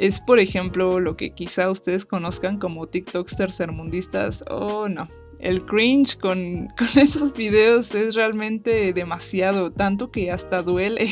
es 0.00 0.18
por 0.18 0.40
ejemplo 0.40 0.98
lo 0.98 1.14
que 1.14 1.34
quizá 1.34 1.70
ustedes 1.70 2.06
conozcan 2.06 2.58
como 2.58 2.86
TikToks 2.86 3.36
tercermundistas 3.36 4.42
oh, 4.48 4.88
no. 4.88 5.06
El 5.38 5.66
cringe 5.66 6.16
con, 6.16 6.68
con 6.78 6.88
esos 6.96 7.34
videos 7.34 7.94
es 7.94 8.14
realmente 8.14 8.94
demasiado, 8.94 9.70
tanto 9.70 10.10
que 10.10 10.30
hasta 10.30 10.62
duele. 10.62 11.10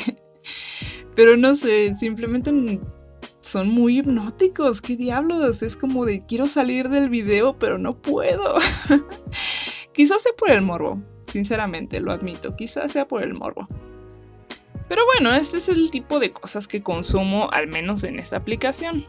Pero 1.15 1.37
no 1.37 1.55
sé, 1.55 1.95
simplemente 1.97 2.81
son 3.39 3.69
muy 3.69 3.99
hipnóticos, 3.99 4.81
qué 4.81 4.97
diablos, 4.97 5.63
es 5.63 5.77
como 5.77 6.07
de 6.07 6.25
quiero 6.25 6.47
salir 6.47 6.89
del 6.89 7.11
video 7.11 7.59
pero 7.59 7.77
no 7.77 8.01
puedo. 8.01 8.55
Quizás 9.93 10.23
sea 10.23 10.33
por 10.39 10.51
el 10.51 10.63
morbo, 10.63 11.03
sinceramente, 11.27 12.01
lo 12.01 12.13
admito, 12.13 12.57
quizás 12.57 12.93
sea 12.93 13.09
por 13.09 13.23
el 13.23 13.35
morbo. 13.35 13.67
Pero 14.89 15.03
bueno, 15.07 15.35
este 15.35 15.59
es 15.59 15.69
el 15.69 15.91
tipo 15.91 16.19
de 16.19 16.33
cosas 16.33 16.67
que 16.67 16.83
consumo, 16.83 17.51
al 17.51 17.67
menos 17.67 18.05
en 18.05 18.19
esta 18.19 18.37
aplicación. 18.37 19.07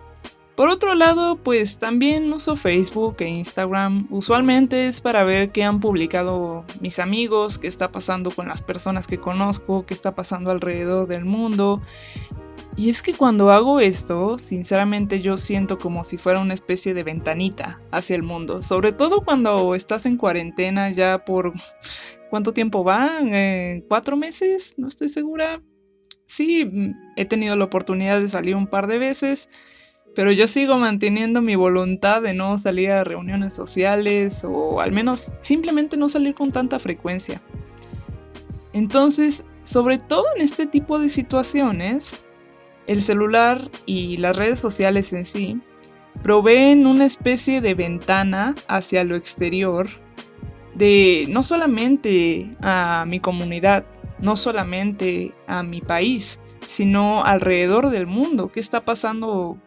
Por 0.60 0.68
otro 0.68 0.94
lado, 0.94 1.38
pues 1.38 1.78
también 1.80 2.34
uso 2.34 2.58
Facebook 2.58 3.16
e 3.20 3.30
Instagram. 3.30 4.08
Usualmente 4.10 4.88
es 4.88 5.00
para 5.00 5.24
ver 5.24 5.54
qué 5.54 5.64
han 5.64 5.80
publicado 5.80 6.66
mis 6.82 7.00
amigos, 7.00 7.58
qué 7.58 7.68
está 7.68 7.88
pasando 7.88 8.30
con 8.30 8.50
las 8.50 8.62
personas 8.62 9.08
que 9.08 9.20
conozco, 9.20 9.86
qué 9.86 9.94
está 9.94 10.16
pasando 10.16 10.52
alrededor 10.52 11.08
del 11.08 11.24
mundo. 11.24 11.82
Y 12.80 12.90
es 12.90 13.02
que 13.02 13.14
cuando 13.14 13.52
hago 13.52 13.82
esto, 13.82 14.38
sinceramente 14.38 15.20
yo 15.20 15.36
siento 15.36 15.78
como 15.80 16.06
si 16.06 16.18
fuera 16.18 16.40
una 16.40 16.54
especie 16.54 16.94
de 16.94 17.04
ventanita 17.04 17.82
hacia 17.92 18.16
el 18.16 18.24
mundo. 18.24 18.62
Sobre 18.62 18.94
todo 18.94 19.26
cuando 19.26 19.76
estás 19.76 20.06
en 20.06 20.16
cuarentena 20.16 20.90
ya 20.90 21.26
por... 21.26 21.52
¿Cuánto 22.30 22.54
tiempo 22.54 22.86
van? 22.86 23.34
Eh, 23.34 23.84
¿Cuatro 23.90 24.16
meses? 24.16 24.76
No 24.78 24.88
estoy 24.88 25.10
segura. 25.10 25.62
Sí, 26.26 26.72
he 27.18 27.26
tenido 27.26 27.58
la 27.58 27.66
oportunidad 27.66 28.22
de 28.22 28.30
salir 28.30 28.56
un 28.56 28.68
par 28.68 28.88
de 28.88 28.98
veces, 28.98 29.50
pero 30.16 30.32
yo 30.32 30.48
sigo 30.48 30.78
manteniendo 30.78 31.42
mi 31.42 31.58
voluntad 31.58 32.22
de 32.22 32.34
no 32.34 32.58
salir 32.58 32.92
a 32.92 33.04
reuniones 33.04 33.52
sociales 33.52 34.46
o 34.46 34.80
al 34.80 34.94
menos 34.94 35.34
simplemente 35.42 35.98
no 35.98 36.08
salir 36.08 36.34
con 36.34 36.54
tanta 36.54 36.80
frecuencia. 36.80 37.42
Entonces, 38.72 39.44
sobre 39.64 39.98
todo 39.98 40.24
en 40.38 40.44
este 40.44 40.66
tipo 40.66 40.98
de 40.98 41.10
situaciones, 41.10 42.18
el 42.90 43.04
celular 43.04 43.70
y 43.86 44.18
las 44.18 44.36
redes 44.36 44.58
sociales 44.58 45.14
en 45.14 45.24
sí 45.24 45.62
proveen 46.24 46.88
una 46.88 47.06
especie 47.06 47.62
de 47.62 47.76
ventana 47.76 48.56
hacia 48.68 49.04
lo 49.04 49.16
exterior 49.16 49.88
de 50.74 51.28
no 51.30 51.44
solamente 51.44 52.50
a 52.62 53.06
mi 53.08 53.20
comunidad, 53.20 53.86
no 54.18 54.36
solamente 54.36 55.36
a 55.46 55.62
mi 55.62 55.82
país, 55.82 56.40
sino 56.66 57.24
alrededor 57.24 57.92
del 57.92 58.08
mundo, 58.08 58.52
qué 58.52 58.60
está 58.60 58.86
pasando 58.86 59.60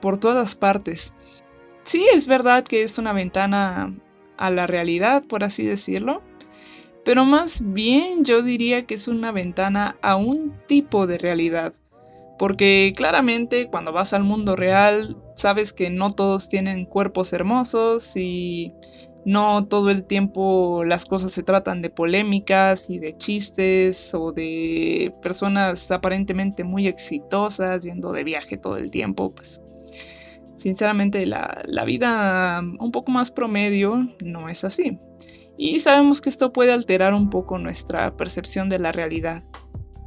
por 0.00 0.18
todas 0.18 0.54
partes. 0.54 1.12
Sí, 1.82 2.06
es 2.14 2.28
verdad 2.28 2.62
que 2.62 2.84
es 2.84 2.98
una 2.98 3.12
ventana 3.12 3.92
a 4.36 4.50
la 4.50 4.68
realidad, 4.68 5.24
por 5.24 5.42
así 5.42 5.64
decirlo, 5.64 6.22
pero 7.04 7.24
más 7.24 7.62
bien 7.74 8.24
yo 8.24 8.42
diría 8.42 8.86
que 8.86 8.94
es 8.94 9.08
una 9.08 9.32
ventana 9.32 9.96
a 10.02 10.14
un 10.14 10.54
tipo 10.68 11.08
de 11.08 11.18
realidad, 11.18 11.74
porque 12.38 12.92
claramente 12.96 13.68
cuando 13.68 13.92
vas 13.92 14.12
al 14.12 14.24
mundo 14.24 14.56
real 14.56 15.16
sabes 15.36 15.72
que 15.72 15.90
no 15.90 16.10
todos 16.10 16.48
tienen 16.48 16.84
cuerpos 16.84 17.32
hermosos 17.32 18.16
y 18.16 18.74
no 19.24 19.66
todo 19.66 19.90
el 19.90 20.04
tiempo 20.04 20.84
las 20.84 21.04
cosas 21.06 21.32
se 21.32 21.42
tratan 21.42 21.80
de 21.80 21.90
polémicas 21.90 22.90
y 22.90 22.98
de 22.98 23.16
chistes 23.16 24.12
o 24.14 24.32
de 24.32 25.14
personas 25.22 25.90
aparentemente 25.90 26.64
muy 26.64 26.86
exitosas 26.86 27.84
yendo 27.84 28.12
de 28.12 28.24
viaje 28.24 28.58
todo 28.58 28.76
el 28.76 28.90
tiempo. 28.90 29.34
Pues 29.34 29.62
sinceramente 30.56 31.24
la, 31.26 31.62
la 31.64 31.84
vida 31.84 32.60
un 32.60 32.92
poco 32.92 33.10
más 33.10 33.30
promedio 33.30 34.08
no 34.20 34.48
es 34.48 34.64
así. 34.64 34.98
Y 35.56 35.78
sabemos 35.80 36.20
que 36.20 36.30
esto 36.30 36.52
puede 36.52 36.72
alterar 36.72 37.14
un 37.14 37.30
poco 37.30 37.58
nuestra 37.58 38.16
percepción 38.16 38.68
de 38.68 38.80
la 38.80 38.92
realidad. 38.92 39.44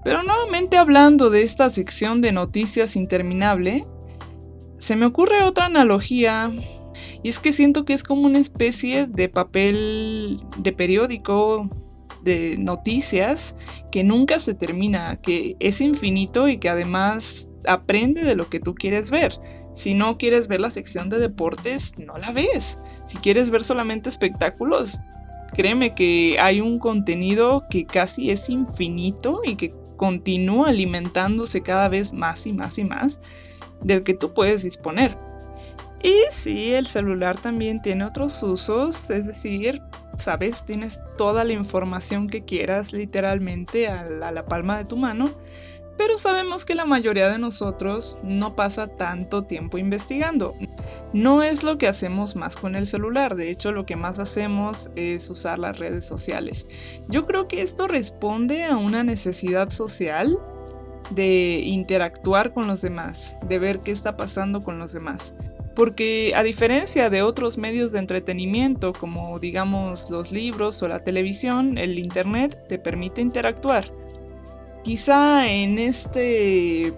Pero 0.03 0.23
nuevamente 0.23 0.77
hablando 0.77 1.29
de 1.29 1.43
esta 1.43 1.69
sección 1.69 2.21
de 2.21 2.31
noticias 2.31 2.95
interminable, 2.95 3.85
se 4.77 4.95
me 4.95 5.05
ocurre 5.05 5.43
otra 5.43 5.65
analogía 5.65 6.51
y 7.23 7.29
es 7.29 7.39
que 7.39 7.51
siento 7.51 7.85
que 7.85 7.93
es 7.93 8.03
como 8.03 8.23
una 8.23 8.39
especie 8.39 9.07
de 9.07 9.29
papel 9.29 10.39
de 10.57 10.71
periódico 10.71 11.69
de 12.23 12.57
noticias 12.57 13.55
que 13.91 14.03
nunca 14.03 14.39
se 14.39 14.53
termina, 14.53 15.17
que 15.17 15.55
es 15.59 15.81
infinito 15.81 16.47
y 16.47 16.57
que 16.57 16.69
además 16.69 17.49
aprende 17.65 18.23
de 18.23 18.35
lo 18.35 18.49
que 18.49 18.59
tú 18.59 18.75
quieres 18.75 19.11
ver. 19.11 19.33
Si 19.73 19.93
no 19.93 20.17
quieres 20.17 20.47
ver 20.47 20.61
la 20.61 20.71
sección 20.71 21.09
de 21.09 21.19
deportes, 21.19 21.97
no 21.97 22.17
la 22.17 22.31
ves. 22.31 22.77
Si 23.05 23.17
quieres 23.17 23.49
ver 23.49 23.63
solamente 23.63 24.09
espectáculos, 24.09 24.97
créeme 25.53 25.93
que 25.93 26.37
hay 26.39 26.61
un 26.61 26.79
contenido 26.79 27.63
que 27.69 27.85
casi 27.85 28.31
es 28.31 28.49
infinito 28.49 29.41
y 29.43 29.55
que 29.55 29.73
continúa 29.97 30.69
alimentándose 30.69 31.61
cada 31.61 31.89
vez 31.89 32.13
más 32.13 32.47
y 32.47 32.53
más 32.53 32.77
y 32.77 32.85
más 32.85 33.19
del 33.81 34.03
que 34.03 34.13
tú 34.13 34.33
puedes 34.33 34.63
disponer. 34.63 35.17
Y 36.01 36.13
sí, 36.31 36.73
el 36.73 36.85
celular 36.85 37.37
también 37.37 37.81
tiene 37.81 38.05
otros 38.05 38.41
usos, 38.43 39.09
es 39.09 39.25
decir, 39.25 39.81
sabes, 40.17 40.63
tienes 40.63 41.01
toda 41.17 41.43
la 41.43 41.53
información 41.53 42.27
que 42.27 42.45
quieras 42.45 42.93
literalmente 42.93 43.87
a 43.87 44.03
la, 44.09 44.45
palma 44.45 44.77
de 44.77 44.85
tu 44.85 44.95
mano 44.95 45.31
pero 45.97 46.17
sabemos 46.17 46.63
que 46.63 46.75
la 46.75 46.85
mayoría 46.85 47.29
de 47.29 47.39
nosotros 47.39 48.19
no 48.21 48.55
pasa 48.55 48.87
tanto 48.87 49.43
tiempo 49.43 49.77
investigando. 49.77 50.53
No 51.11 51.41
es 51.41 51.63
lo 51.63 51.77
que 51.77 51.87
hacemos 51.87 52.35
más 52.35 52.55
con 52.55 52.75
el 52.75 52.85
celular, 52.85 53.35
de 53.35 53.49
hecho 53.49 53.71
lo 53.71 53.85
que 53.85 53.95
más 53.95 54.19
hacemos 54.19 54.91
es 54.95 55.29
usar 55.29 55.57
las 55.57 55.79
redes 55.79 56.05
sociales. 56.05 56.67
Yo 57.07 57.25
creo 57.25 57.47
que 57.47 57.61
esto 57.61 57.87
responde 57.87 58.65
a 58.65 58.77
una 58.77 59.03
necesidad 59.03 59.71
social 59.71 60.37
de 61.09 61.61
interactuar 61.63 62.53
con 62.53 62.67
los 62.67 62.81
demás, 62.81 63.37
de 63.47 63.59
ver 63.59 63.79
qué 63.79 63.91
está 63.91 64.17
pasando 64.17 64.61
con 64.61 64.77
los 64.77 64.93
demás. 64.93 65.33
Porque 65.75 66.33
a 66.35 66.41
diferencia 66.41 67.09
de 67.09 67.21
otros 67.21 67.57
medios 67.57 67.91
de 67.91 67.99
entretenimiento 67.99 68.93
como 68.93 69.37
digamos 69.39 70.09
los 70.09 70.31
libros 70.31 70.81
o 70.81 70.87
la 70.87 71.03
televisión, 71.03 71.77
el 71.77 71.99
Internet 71.99 72.65
te 72.67 72.79
permite 72.79 73.21
interactuar 73.21 73.91
quizá 74.87 75.49
en 75.49 75.79
este 75.79 76.93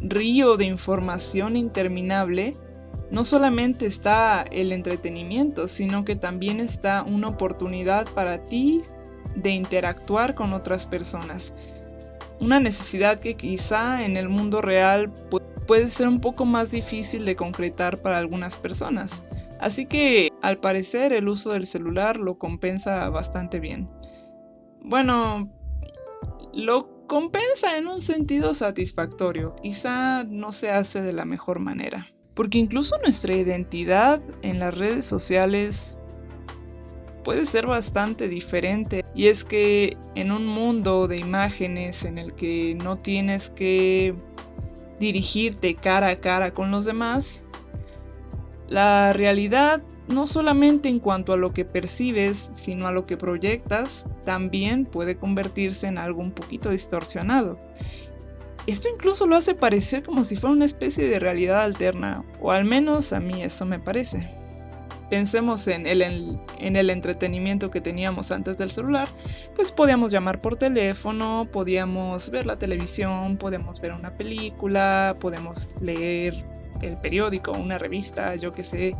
río 0.00 0.56
de 0.56 0.64
información 0.64 1.56
interminable, 1.56 2.54
no 3.10 3.24
solamente 3.24 3.84
está 3.84 4.42
el 4.42 4.70
entretenimiento, 4.70 5.66
sino 5.66 6.04
que 6.04 6.14
también 6.14 6.60
está 6.60 7.02
una 7.02 7.26
oportunidad 7.26 8.06
para 8.14 8.46
ti 8.46 8.82
de 9.34 9.50
interactuar 9.50 10.36
con 10.36 10.52
otras 10.52 10.86
personas. 10.86 11.52
Una 12.38 12.60
necesidad 12.60 13.18
que 13.18 13.34
quizá 13.34 14.04
en 14.04 14.16
el 14.16 14.28
mundo 14.28 14.62
real 14.62 15.10
puede 15.66 15.88
ser 15.88 16.06
un 16.06 16.20
poco 16.20 16.44
más 16.44 16.70
difícil 16.70 17.24
de 17.24 17.34
concretar 17.34 17.98
para 17.98 18.18
algunas 18.18 18.54
personas. 18.54 19.24
Así 19.58 19.86
que 19.86 20.28
al 20.42 20.58
parecer 20.58 21.12
el 21.12 21.26
uso 21.26 21.50
del 21.50 21.66
celular 21.66 22.20
lo 22.20 22.38
compensa 22.38 23.08
bastante 23.08 23.58
bien. 23.58 23.88
Bueno, 24.80 25.50
lo 26.52 27.06
compensa 27.06 27.76
en 27.76 27.88
un 27.88 28.00
sentido 28.00 28.54
satisfactorio, 28.54 29.56
quizá 29.62 30.24
no 30.24 30.52
se 30.52 30.70
hace 30.70 31.00
de 31.00 31.12
la 31.12 31.24
mejor 31.24 31.58
manera. 31.58 32.08
Porque 32.34 32.58
incluso 32.58 32.96
nuestra 32.98 33.34
identidad 33.34 34.22
en 34.42 34.58
las 34.58 34.76
redes 34.76 35.04
sociales 35.04 36.00
puede 37.22 37.44
ser 37.44 37.66
bastante 37.66 38.28
diferente. 38.28 39.04
Y 39.14 39.26
es 39.26 39.44
que 39.44 39.96
en 40.14 40.32
un 40.32 40.46
mundo 40.46 41.08
de 41.08 41.18
imágenes 41.18 42.04
en 42.04 42.18
el 42.18 42.34
que 42.34 42.74
no 42.82 42.98
tienes 42.98 43.50
que 43.50 44.14
dirigirte 44.98 45.74
cara 45.74 46.08
a 46.08 46.20
cara 46.20 46.54
con 46.54 46.70
los 46.70 46.84
demás, 46.84 47.44
la 48.68 49.12
realidad, 49.12 49.82
no 50.08 50.26
solamente 50.26 50.88
en 50.88 50.98
cuanto 50.98 51.32
a 51.32 51.36
lo 51.36 51.52
que 51.52 51.64
percibes, 51.64 52.50
sino 52.54 52.86
a 52.86 52.92
lo 52.92 53.06
que 53.06 53.16
proyectas, 53.16 54.06
también 54.24 54.84
puede 54.84 55.16
convertirse 55.16 55.86
en 55.86 55.98
algo 55.98 56.20
un 56.20 56.32
poquito 56.32 56.70
distorsionado. 56.70 57.58
Esto 58.66 58.88
incluso 58.88 59.26
lo 59.26 59.36
hace 59.36 59.54
parecer 59.54 60.04
como 60.04 60.22
si 60.22 60.36
fuera 60.36 60.54
una 60.54 60.64
especie 60.64 61.08
de 61.08 61.18
realidad 61.18 61.62
alterna, 61.62 62.24
o 62.40 62.52
al 62.52 62.64
menos 62.64 63.12
a 63.12 63.20
mí 63.20 63.42
eso 63.42 63.66
me 63.66 63.80
parece. 63.80 64.30
Pensemos 65.10 65.66
en 65.68 65.86
el, 65.86 66.38
en 66.58 66.76
el 66.76 66.88
entretenimiento 66.88 67.70
que 67.70 67.80
teníamos 67.80 68.30
antes 68.30 68.56
del 68.56 68.70
celular, 68.70 69.08
pues 69.54 69.70
podíamos 69.70 70.10
llamar 70.10 70.40
por 70.40 70.56
teléfono, 70.56 71.48
podíamos 71.52 72.30
ver 72.30 72.46
la 72.46 72.56
televisión, 72.56 73.36
podíamos 73.36 73.80
ver 73.80 73.92
una 73.92 74.16
película, 74.16 75.16
podemos 75.20 75.76
leer 75.80 76.44
el 76.80 76.96
periódico, 76.96 77.52
una 77.52 77.78
revista, 77.78 78.36
yo 78.36 78.52
qué 78.52 78.64
sé. 78.64 78.96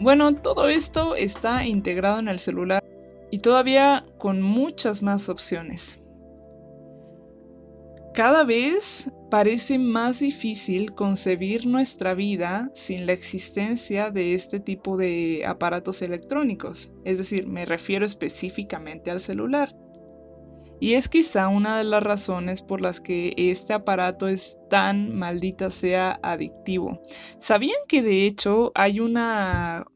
Bueno, 0.00 0.34
todo 0.34 0.70
esto 0.70 1.14
está 1.14 1.66
integrado 1.66 2.20
en 2.20 2.28
el 2.28 2.38
celular 2.38 2.82
y 3.30 3.40
todavía 3.40 4.04
con 4.16 4.40
muchas 4.40 5.02
más 5.02 5.28
opciones. 5.28 6.02
Cada 8.14 8.44
vez 8.44 9.10
parece 9.30 9.78
más 9.78 10.20
difícil 10.20 10.94
concebir 10.94 11.66
nuestra 11.66 12.14
vida 12.14 12.70
sin 12.74 13.04
la 13.04 13.12
existencia 13.12 14.10
de 14.10 14.32
este 14.32 14.58
tipo 14.58 14.96
de 14.96 15.44
aparatos 15.46 16.00
electrónicos, 16.00 16.90
es 17.04 17.18
decir, 17.18 17.46
me 17.46 17.66
refiero 17.66 18.06
específicamente 18.06 19.10
al 19.10 19.20
celular. 19.20 19.76
Y 20.80 20.94
es 20.94 21.08
quizá 21.08 21.48
una 21.48 21.76
de 21.76 21.84
las 21.84 22.02
razones 22.02 22.62
por 22.62 22.80
las 22.80 23.00
que 23.00 23.34
este 23.36 23.74
aparato 23.74 24.28
es 24.28 24.58
tan 24.70 25.14
maldita 25.14 25.70
sea 25.70 26.18
adictivo. 26.22 27.02
¿Sabían 27.38 27.78
que 27.86 28.02
de 28.02 28.26
hecho 28.26 28.72
hay 28.74 28.98
una 28.98 29.86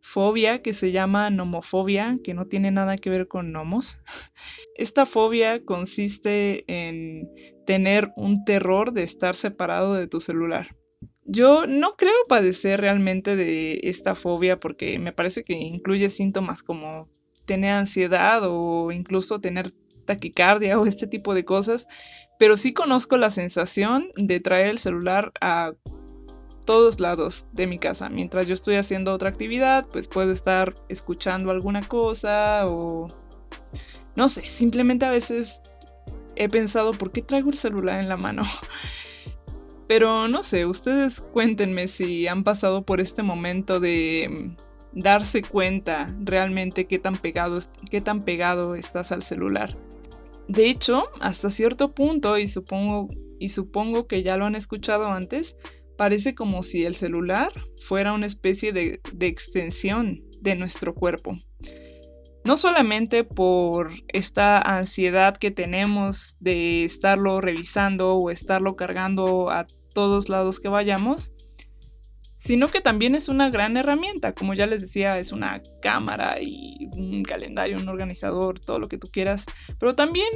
fobia 0.00 0.60
que 0.60 0.72
se 0.72 0.90
llama 0.90 1.30
nomofobia, 1.30 2.18
que 2.24 2.34
no 2.34 2.46
tiene 2.46 2.72
nada 2.72 2.98
que 2.98 3.08
ver 3.08 3.28
con 3.28 3.52
gnomos? 3.52 4.02
Esta 4.74 5.06
fobia 5.06 5.64
consiste 5.64 6.64
en 6.66 7.30
tener 7.64 8.12
un 8.16 8.44
terror 8.44 8.92
de 8.92 9.04
estar 9.04 9.36
separado 9.36 9.94
de 9.94 10.08
tu 10.08 10.20
celular. 10.20 10.76
Yo 11.24 11.66
no 11.68 11.94
creo 11.94 12.12
padecer 12.28 12.80
realmente 12.80 13.36
de 13.36 13.80
esta 13.84 14.16
fobia 14.16 14.58
porque 14.58 14.98
me 14.98 15.12
parece 15.12 15.44
que 15.44 15.54
incluye 15.54 16.10
síntomas 16.10 16.64
como 16.64 17.08
tener 17.46 17.74
ansiedad 17.74 18.42
o 18.44 18.90
incluso 18.90 19.40
tener 19.40 19.70
taquicardia 20.04 20.78
o 20.78 20.86
este 20.86 21.06
tipo 21.06 21.34
de 21.34 21.44
cosas, 21.44 21.88
pero 22.38 22.56
sí 22.56 22.72
conozco 22.72 23.16
la 23.16 23.30
sensación 23.30 24.08
de 24.16 24.40
traer 24.40 24.68
el 24.68 24.78
celular 24.78 25.32
a 25.40 25.72
todos 26.64 27.00
lados 27.00 27.46
de 27.52 27.66
mi 27.66 27.78
casa. 27.78 28.08
Mientras 28.08 28.46
yo 28.46 28.54
estoy 28.54 28.76
haciendo 28.76 29.12
otra 29.12 29.28
actividad, 29.28 29.86
pues 29.92 30.08
puedo 30.08 30.32
estar 30.32 30.74
escuchando 30.88 31.50
alguna 31.50 31.86
cosa 31.86 32.64
o 32.66 33.08
no 34.14 34.28
sé, 34.28 34.42
simplemente 34.42 35.04
a 35.04 35.10
veces 35.10 35.60
he 36.36 36.48
pensado, 36.48 36.92
¿por 36.92 37.12
qué 37.12 37.22
traigo 37.22 37.50
el 37.50 37.56
celular 37.56 38.00
en 38.00 38.08
la 38.08 38.16
mano? 38.16 38.42
Pero 39.88 40.28
no 40.28 40.42
sé, 40.42 40.64
ustedes 40.66 41.20
cuéntenme 41.20 41.88
si 41.88 42.26
han 42.26 42.44
pasado 42.44 42.82
por 42.82 43.00
este 43.00 43.22
momento 43.22 43.80
de 43.80 44.54
darse 44.92 45.42
cuenta 45.42 46.14
realmente 46.20 46.86
qué 46.86 46.98
tan 46.98 47.16
pegado, 47.16 47.58
qué 47.90 48.00
tan 48.00 48.22
pegado 48.22 48.74
estás 48.74 49.12
al 49.12 49.22
celular. 49.22 49.74
De 50.48 50.68
hecho, 50.68 51.04
hasta 51.20 51.50
cierto 51.50 51.94
punto, 51.94 52.38
y 52.38 52.48
supongo, 52.48 53.08
y 53.38 53.48
supongo 53.50 54.06
que 54.06 54.22
ya 54.22 54.36
lo 54.36 54.46
han 54.46 54.54
escuchado 54.54 55.06
antes, 55.06 55.56
parece 55.96 56.34
como 56.34 56.62
si 56.62 56.84
el 56.84 56.94
celular 56.94 57.52
fuera 57.86 58.12
una 58.12 58.26
especie 58.26 58.72
de, 58.72 59.00
de 59.12 59.26
extensión 59.26 60.22
de 60.40 60.56
nuestro 60.56 60.94
cuerpo. 60.94 61.38
No 62.44 62.56
solamente 62.56 63.22
por 63.22 63.92
esta 64.08 64.60
ansiedad 64.60 65.36
que 65.36 65.52
tenemos 65.52 66.36
de 66.40 66.84
estarlo 66.84 67.40
revisando 67.40 68.16
o 68.16 68.30
estarlo 68.30 68.74
cargando 68.74 69.50
a 69.50 69.66
todos 69.94 70.28
lados 70.28 70.58
que 70.58 70.68
vayamos, 70.68 71.32
sino 72.42 72.66
que 72.66 72.80
también 72.80 73.14
es 73.14 73.28
una 73.28 73.50
gran 73.50 73.76
herramienta. 73.76 74.34
Como 74.34 74.52
ya 74.52 74.66
les 74.66 74.80
decía, 74.80 75.16
es 75.16 75.30
una 75.30 75.62
cámara 75.80 76.38
y 76.40 76.88
un 76.96 77.22
calendario, 77.22 77.76
un 77.76 77.88
organizador, 77.88 78.58
todo 78.58 78.80
lo 78.80 78.88
que 78.88 78.98
tú 78.98 79.06
quieras. 79.12 79.46
Pero 79.78 79.94
también 79.94 80.26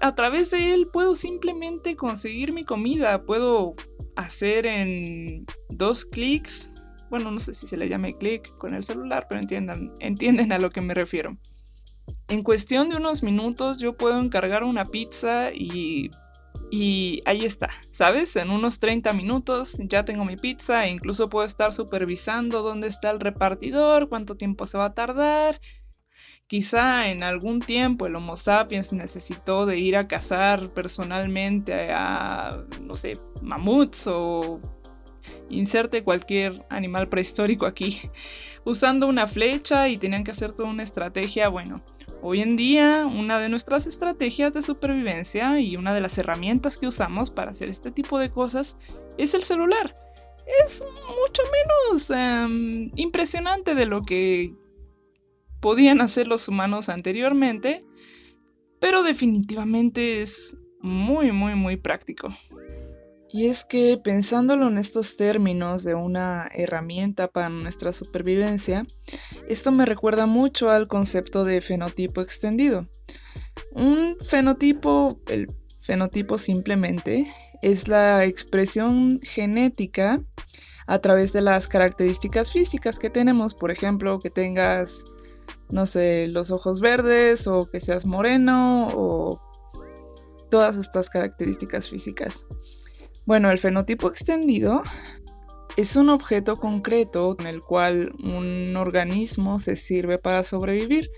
a 0.00 0.12
través 0.16 0.50
de 0.50 0.74
él 0.74 0.88
puedo 0.92 1.14
simplemente 1.14 1.94
conseguir 1.94 2.52
mi 2.52 2.64
comida, 2.64 3.22
puedo 3.22 3.76
hacer 4.16 4.66
en 4.66 5.46
dos 5.68 6.04
clics. 6.04 6.68
Bueno, 7.10 7.30
no 7.30 7.38
sé 7.38 7.54
si 7.54 7.68
se 7.68 7.76
le 7.76 7.88
llame 7.88 8.18
clic 8.18 8.48
con 8.58 8.74
el 8.74 8.82
celular, 8.82 9.26
pero 9.28 9.40
entiendan, 9.40 9.92
entienden 10.00 10.50
a 10.50 10.58
lo 10.58 10.70
que 10.70 10.80
me 10.80 10.94
refiero. 10.94 11.38
En 12.26 12.42
cuestión 12.42 12.88
de 12.88 12.96
unos 12.96 13.22
minutos 13.22 13.78
yo 13.78 13.96
puedo 13.96 14.18
encargar 14.18 14.64
una 14.64 14.84
pizza 14.84 15.52
y 15.54 16.10
y 16.74 17.22
ahí 17.26 17.44
está, 17.44 17.68
¿sabes? 17.90 18.34
En 18.34 18.48
unos 18.48 18.78
30 18.78 19.12
minutos 19.12 19.76
ya 19.78 20.06
tengo 20.06 20.24
mi 20.24 20.38
pizza 20.38 20.86
e 20.86 20.90
incluso 20.90 21.28
puedo 21.28 21.46
estar 21.46 21.70
supervisando 21.70 22.62
dónde 22.62 22.88
está 22.88 23.10
el 23.10 23.20
repartidor, 23.20 24.08
cuánto 24.08 24.38
tiempo 24.38 24.64
se 24.64 24.78
va 24.78 24.86
a 24.86 24.94
tardar. 24.94 25.60
Quizá 26.46 27.10
en 27.10 27.24
algún 27.24 27.60
tiempo 27.60 28.06
el 28.06 28.16
Homo 28.16 28.38
sapiens 28.38 28.94
necesitó 28.94 29.66
de 29.66 29.80
ir 29.80 29.98
a 29.98 30.08
cazar 30.08 30.70
personalmente 30.70 31.92
a, 31.92 32.64
no 32.80 32.96
sé, 32.96 33.18
mamuts 33.42 34.06
o 34.06 34.58
inserte 35.50 36.02
cualquier 36.02 36.54
animal 36.70 37.10
prehistórico 37.10 37.66
aquí, 37.66 38.00
usando 38.64 39.06
una 39.08 39.26
flecha 39.26 39.90
y 39.90 39.98
tenían 39.98 40.24
que 40.24 40.30
hacer 40.30 40.52
toda 40.52 40.70
una 40.70 40.84
estrategia, 40.84 41.48
bueno, 41.48 41.82
Hoy 42.24 42.40
en 42.40 42.54
día, 42.54 43.04
una 43.04 43.40
de 43.40 43.48
nuestras 43.48 43.88
estrategias 43.88 44.52
de 44.52 44.62
supervivencia 44.62 45.58
y 45.58 45.76
una 45.76 45.92
de 45.92 46.00
las 46.00 46.16
herramientas 46.18 46.78
que 46.78 46.86
usamos 46.86 47.30
para 47.30 47.50
hacer 47.50 47.68
este 47.68 47.90
tipo 47.90 48.16
de 48.16 48.30
cosas 48.30 48.76
es 49.18 49.34
el 49.34 49.42
celular. 49.42 49.92
Es 50.64 50.84
mucho 51.20 51.42
menos 51.50 52.10
em, 52.10 52.92
impresionante 52.94 53.74
de 53.74 53.86
lo 53.86 54.02
que 54.02 54.54
podían 55.60 56.00
hacer 56.00 56.28
los 56.28 56.46
humanos 56.46 56.88
anteriormente, 56.88 57.84
pero 58.78 59.02
definitivamente 59.02 60.22
es 60.22 60.56
muy, 60.80 61.32
muy, 61.32 61.56
muy 61.56 61.76
práctico. 61.76 62.28
Y 63.32 63.46
es 63.46 63.64
que 63.64 63.98
pensándolo 64.02 64.68
en 64.68 64.76
estos 64.76 65.16
términos 65.16 65.84
de 65.84 65.94
una 65.94 66.50
herramienta 66.52 67.28
para 67.28 67.48
nuestra 67.48 67.92
supervivencia, 67.92 68.86
esto 69.48 69.72
me 69.72 69.86
recuerda 69.86 70.26
mucho 70.26 70.70
al 70.70 70.86
concepto 70.86 71.44
de 71.44 71.62
fenotipo 71.62 72.20
extendido. 72.20 72.88
Un 73.70 74.16
fenotipo, 74.28 75.18
el 75.28 75.48
fenotipo 75.80 76.36
simplemente, 76.36 77.26
es 77.62 77.88
la 77.88 78.26
expresión 78.26 79.18
genética 79.22 80.20
a 80.86 80.98
través 80.98 81.32
de 81.32 81.40
las 81.40 81.68
características 81.68 82.52
físicas 82.52 82.98
que 82.98 83.08
tenemos, 83.08 83.54
por 83.54 83.70
ejemplo, 83.70 84.20
que 84.20 84.28
tengas, 84.28 85.04
no 85.70 85.86
sé, 85.86 86.26
los 86.28 86.50
ojos 86.50 86.80
verdes 86.80 87.46
o 87.46 87.70
que 87.70 87.80
seas 87.80 88.04
moreno 88.04 88.88
o 88.94 89.40
todas 90.50 90.76
estas 90.76 91.08
características 91.08 91.88
físicas. 91.88 92.44
Bueno, 93.24 93.50
el 93.50 93.58
fenotipo 93.58 94.08
extendido 94.08 94.82
es 95.76 95.96
un 95.96 96.10
objeto 96.10 96.56
concreto 96.56 97.36
en 97.38 97.46
el 97.46 97.60
cual 97.60 98.12
un 98.22 98.76
organismo 98.76 99.58
se 99.58 99.76
sirve 99.76 100.18
para 100.18 100.42
sobrevivir. 100.42 101.10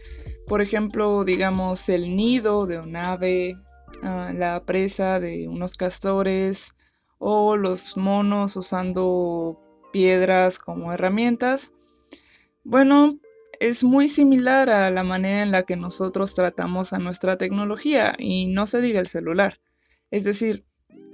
Por 0.47 0.61
ejemplo, 0.61 1.25
digamos 1.25 1.89
el 1.89 2.15
nido 2.15 2.67
de 2.67 2.79
un 2.79 2.95
ave, 2.95 3.57
ah, 4.03 4.33
la 4.35 4.65
presa 4.65 5.19
de 5.19 5.49
unos 5.49 5.77
castores 5.77 6.75
o 7.19 7.57
los 7.57 7.97
monos 7.97 8.57
usando 8.57 9.61
piedras 9.93 10.59
como 10.59 10.93
herramientas. 10.93 11.73
Bueno, 12.65 13.19
es 13.61 13.83
muy 13.83 14.09
similar 14.09 14.69
a 14.69 14.91
la 14.91 15.05
manera 15.05 15.43
en 15.43 15.53
la 15.53 15.63
que 15.63 15.77
nosotros 15.77 16.35
tratamos 16.35 16.93
a 16.93 16.99
nuestra 16.99 17.39
tecnología 17.39 18.15
y 18.19 18.47
no 18.47 18.67
se 18.67 18.81
diga 18.81 19.01
el 19.01 19.09
celular. 19.09 19.61
Es 20.11 20.25
decir, 20.25 20.65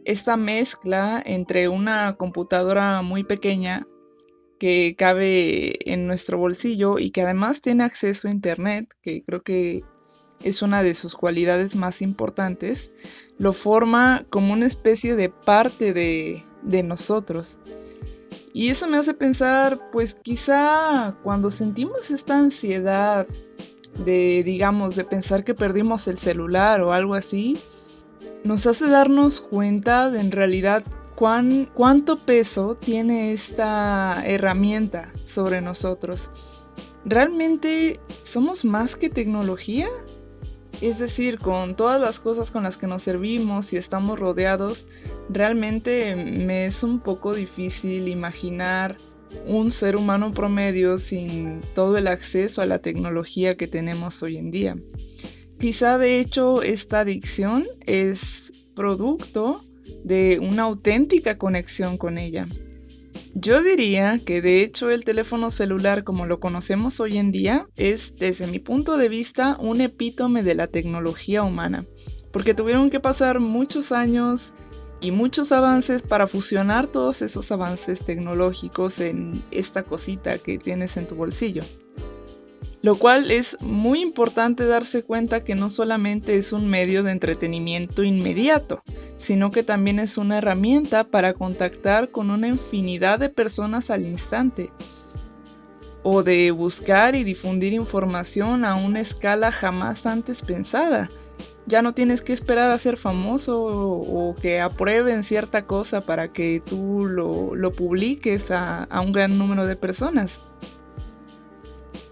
esta 0.04 0.36
mezcla 0.36 1.22
entre 1.24 1.68
una 1.68 2.16
computadora 2.16 3.02
muy 3.02 3.24
pequeña 3.24 3.86
que 4.58 4.94
cabe 4.96 5.90
en 5.90 6.06
nuestro 6.06 6.36
bolsillo 6.36 6.98
y 6.98 7.10
que 7.10 7.22
además 7.22 7.62
tiene 7.62 7.84
acceso 7.84 8.28
a 8.28 8.30
Internet, 8.30 8.94
que 9.02 9.22
creo 9.24 9.42
que 9.42 9.82
es 10.42 10.62
una 10.62 10.82
de 10.82 10.94
sus 10.94 11.14
cualidades 11.14 11.76
más 11.76 12.02
importantes, 12.02 12.92
lo 13.38 13.52
forma 13.52 14.26
como 14.30 14.52
una 14.52 14.66
especie 14.66 15.16
de 15.16 15.30
parte 15.30 15.92
de, 15.92 16.42
nosotros. 16.82 17.58
Y 18.52 18.68
eso 18.68 18.86
me 18.86 18.98
hace 18.98 19.14
pensar, 19.14 19.90
pues 19.92 20.14
quizá 20.14 21.16
cuando 21.22 21.50
sentimos 21.50 22.10
esta 22.10 22.36
ansiedad 22.36 23.26
de, 24.04 24.42
digamos, 24.44 24.96
de 24.96 25.04
pensar 25.04 25.44
que 25.44 25.54
perdimos 25.54 26.08
el 26.08 26.18
celular 26.18 26.80
o 26.82 26.92
algo 26.92 27.14
así, 27.14 27.60
nos 28.44 28.66
hace 28.66 28.88
darnos 28.88 29.40
cuenta 29.40 30.10
de 30.10 30.20
en 30.20 30.30
realidad 30.30 30.84
cuán, 31.14 31.68
cuánto 31.74 32.24
peso 32.24 32.76
tiene 32.76 33.32
esta 33.32 34.22
herramienta 34.24 35.12
sobre 35.24 35.60
nosotros. 35.60 36.30
¿Realmente 37.04 38.00
somos 38.22 38.64
más 38.64 38.96
que 38.96 39.10
tecnología? 39.10 39.88
Es 40.80 40.98
decir, 40.98 41.38
con 41.38 41.76
todas 41.76 42.00
las 42.00 42.20
cosas 42.20 42.50
con 42.50 42.62
las 42.62 42.78
que 42.78 42.86
nos 42.86 43.02
servimos 43.02 43.72
y 43.72 43.76
estamos 43.76 44.18
rodeados, 44.18 44.86
realmente 45.28 46.16
me 46.16 46.64
es 46.64 46.82
un 46.82 47.00
poco 47.00 47.34
difícil 47.34 48.08
imaginar 48.08 48.96
un 49.46 49.70
ser 49.70 49.96
humano 49.96 50.32
promedio 50.32 50.98
sin 50.98 51.60
todo 51.74 51.98
el 51.98 52.06
acceso 52.06 52.62
a 52.62 52.66
la 52.66 52.78
tecnología 52.78 53.56
que 53.56 53.68
tenemos 53.68 54.22
hoy 54.22 54.38
en 54.38 54.50
día. 54.50 54.76
Quizá 55.60 55.98
de 55.98 56.20
hecho 56.20 56.62
esta 56.62 57.00
adicción 57.00 57.66
es 57.84 58.54
producto 58.74 59.62
de 60.02 60.38
una 60.40 60.62
auténtica 60.62 61.36
conexión 61.36 61.98
con 61.98 62.16
ella. 62.16 62.48
Yo 63.34 63.62
diría 63.62 64.20
que 64.24 64.40
de 64.40 64.62
hecho 64.62 64.90
el 64.90 65.04
teléfono 65.04 65.50
celular 65.50 66.02
como 66.02 66.24
lo 66.24 66.40
conocemos 66.40 66.98
hoy 66.98 67.18
en 67.18 67.30
día 67.30 67.66
es, 67.76 68.16
desde 68.16 68.46
mi 68.46 68.58
punto 68.58 68.96
de 68.96 69.10
vista, 69.10 69.58
un 69.60 69.82
epítome 69.82 70.42
de 70.42 70.54
la 70.54 70.66
tecnología 70.66 71.42
humana, 71.42 71.84
porque 72.32 72.54
tuvieron 72.54 72.88
que 72.88 72.98
pasar 72.98 73.38
muchos 73.38 73.92
años 73.92 74.54
y 75.02 75.10
muchos 75.10 75.52
avances 75.52 76.00
para 76.00 76.26
fusionar 76.26 76.86
todos 76.86 77.20
esos 77.20 77.52
avances 77.52 78.02
tecnológicos 78.02 78.98
en 78.98 79.42
esta 79.50 79.82
cosita 79.82 80.38
que 80.38 80.56
tienes 80.56 80.96
en 80.96 81.06
tu 81.06 81.16
bolsillo. 81.16 81.64
Lo 82.82 82.96
cual 82.98 83.30
es 83.30 83.58
muy 83.60 84.00
importante 84.00 84.64
darse 84.64 85.02
cuenta 85.02 85.44
que 85.44 85.54
no 85.54 85.68
solamente 85.68 86.38
es 86.38 86.54
un 86.54 86.66
medio 86.66 87.02
de 87.02 87.12
entretenimiento 87.12 88.02
inmediato, 88.02 88.82
sino 89.18 89.50
que 89.50 89.62
también 89.62 89.98
es 89.98 90.16
una 90.16 90.38
herramienta 90.38 91.04
para 91.04 91.34
contactar 91.34 92.10
con 92.10 92.30
una 92.30 92.48
infinidad 92.48 93.18
de 93.18 93.28
personas 93.28 93.90
al 93.90 94.06
instante, 94.06 94.72
o 96.02 96.22
de 96.22 96.50
buscar 96.52 97.14
y 97.14 97.22
difundir 97.22 97.74
información 97.74 98.64
a 98.64 98.74
una 98.76 99.00
escala 99.00 99.52
jamás 99.52 100.06
antes 100.06 100.40
pensada. 100.40 101.10
Ya 101.66 101.82
no 101.82 101.92
tienes 101.92 102.22
que 102.22 102.32
esperar 102.32 102.70
a 102.70 102.78
ser 102.78 102.96
famoso 102.96 103.62
o, 103.62 104.34
que 104.40 104.60
aprueben 104.60 105.22
cierta 105.22 105.66
cosa 105.66 106.00
para 106.00 106.32
que 106.32 106.62
tú 106.64 107.04
lo, 107.06 107.72
publiques 107.72 108.50
a 108.50 108.88
un 109.04 109.12
gran 109.12 109.36
número 109.36 109.66
de 109.66 109.76
personas. 109.76 110.40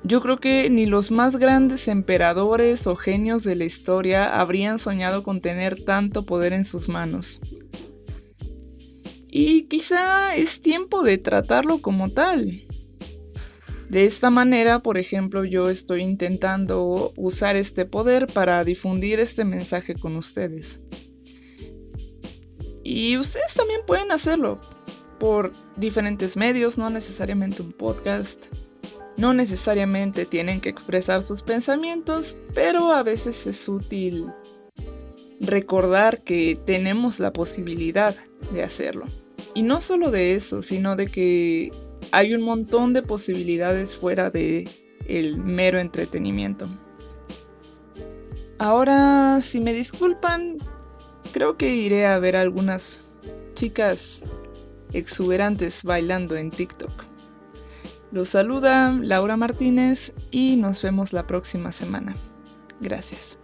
Yo 0.08 0.22
creo 0.22 0.38
que 0.38 0.70
ni 0.70 0.86
los 0.86 1.10
más 1.10 1.36
grandes 1.36 1.86
emperadores 1.86 2.86
o 2.86 2.96
genios 2.96 3.44
de 3.44 3.56
la 3.56 3.66
historia 3.66 4.40
habrían 4.40 4.78
soñado 4.78 5.22
con 5.22 5.42
tener 5.42 5.84
tanto 5.84 6.24
poder 6.24 6.54
en 6.54 6.64
sus 6.64 6.88
manos. 6.88 7.42
Y 9.30 9.64
quizá 9.64 10.34
es 10.34 10.62
tiempo 10.62 11.02
de 11.02 11.18
tratarlo 11.18 11.82
como 11.82 12.08
tal. 12.08 12.62
De 13.90 14.06
esta 14.06 14.30
manera, 14.30 14.78
por 14.78 14.96
ejemplo, 14.96 15.44
yo 15.44 15.68
estoy 15.68 16.04
intentando 16.04 17.12
usar 17.14 17.56
este 17.56 17.84
poder 17.84 18.28
para 18.28 18.64
difundir 18.64 19.20
este 19.20 19.44
mensaje 19.44 19.94
con 19.94 20.16
ustedes. 20.16 20.80
Y 22.82 23.18
ustedes 23.18 23.52
también 23.52 23.82
pueden 23.86 24.10
hacerlo 24.10 24.58
por 25.20 25.52
diferentes 25.76 26.38
medios, 26.38 26.78
no 26.78 26.88
necesariamente 26.88 27.60
un 27.60 27.72
podcast. 27.72 28.46
No 29.18 29.34
necesariamente 29.34 30.26
tienen 30.26 30.60
que 30.60 30.68
expresar 30.68 31.22
sus 31.22 31.42
pensamientos, 31.42 32.38
pero 32.54 32.92
a 32.92 33.02
veces 33.02 33.48
es 33.48 33.68
útil 33.68 34.28
recordar 35.40 36.22
que 36.22 36.56
tenemos 36.64 37.18
la 37.18 37.32
posibilidad 37.32 38.14
de 38.52 38.62
hacerlo. 38.62 39.06
Y 39.54 39.62
no 39.62 39.80
solo 39.80 40.12
de 40.12 40.36
eso, 40.36 40.62
sino 40.62 40.94
de 40.94 41.08
que 41.08 41.72
hay 42.12 42.32
un 42.32 42.42
montón 42.42 42.92
de 42.92 43.02
posibilidades 43.02 43.96
fuera 43.96 44.30
de 44.30 44.68
el 45.08 45.36
mero 45.36 45.80
entretenimiento. 45.80 46.68
Ahora, 48.58 49.40
si 49.40 49.60
me 49.60 49.72
disculpan, 49.72 50.58
creo 51.32 51.56
que 51.56 51.74
iré 51.74 52.06
a 52.06 52.20
ver 52.20 52.36
algunas 52.36 53.00
chicas 53.54 54.22
exuberantes 54.92 55.82
bailando 55.82 56.36
en 56.36 56.52
TikTok. 56.52 57.17
Los 58.10 58.30
saluda 58.30 58.90
Laura 58.92 59.36
Martínez 59.36 60.14
y 60.30 60.56
nos 60.56 60.82
vemos 60.82 61.12
la 61.12 61.26
próxima 61.26 61.72
semana. 61.72 62.16
Gracias. 62.80 63.38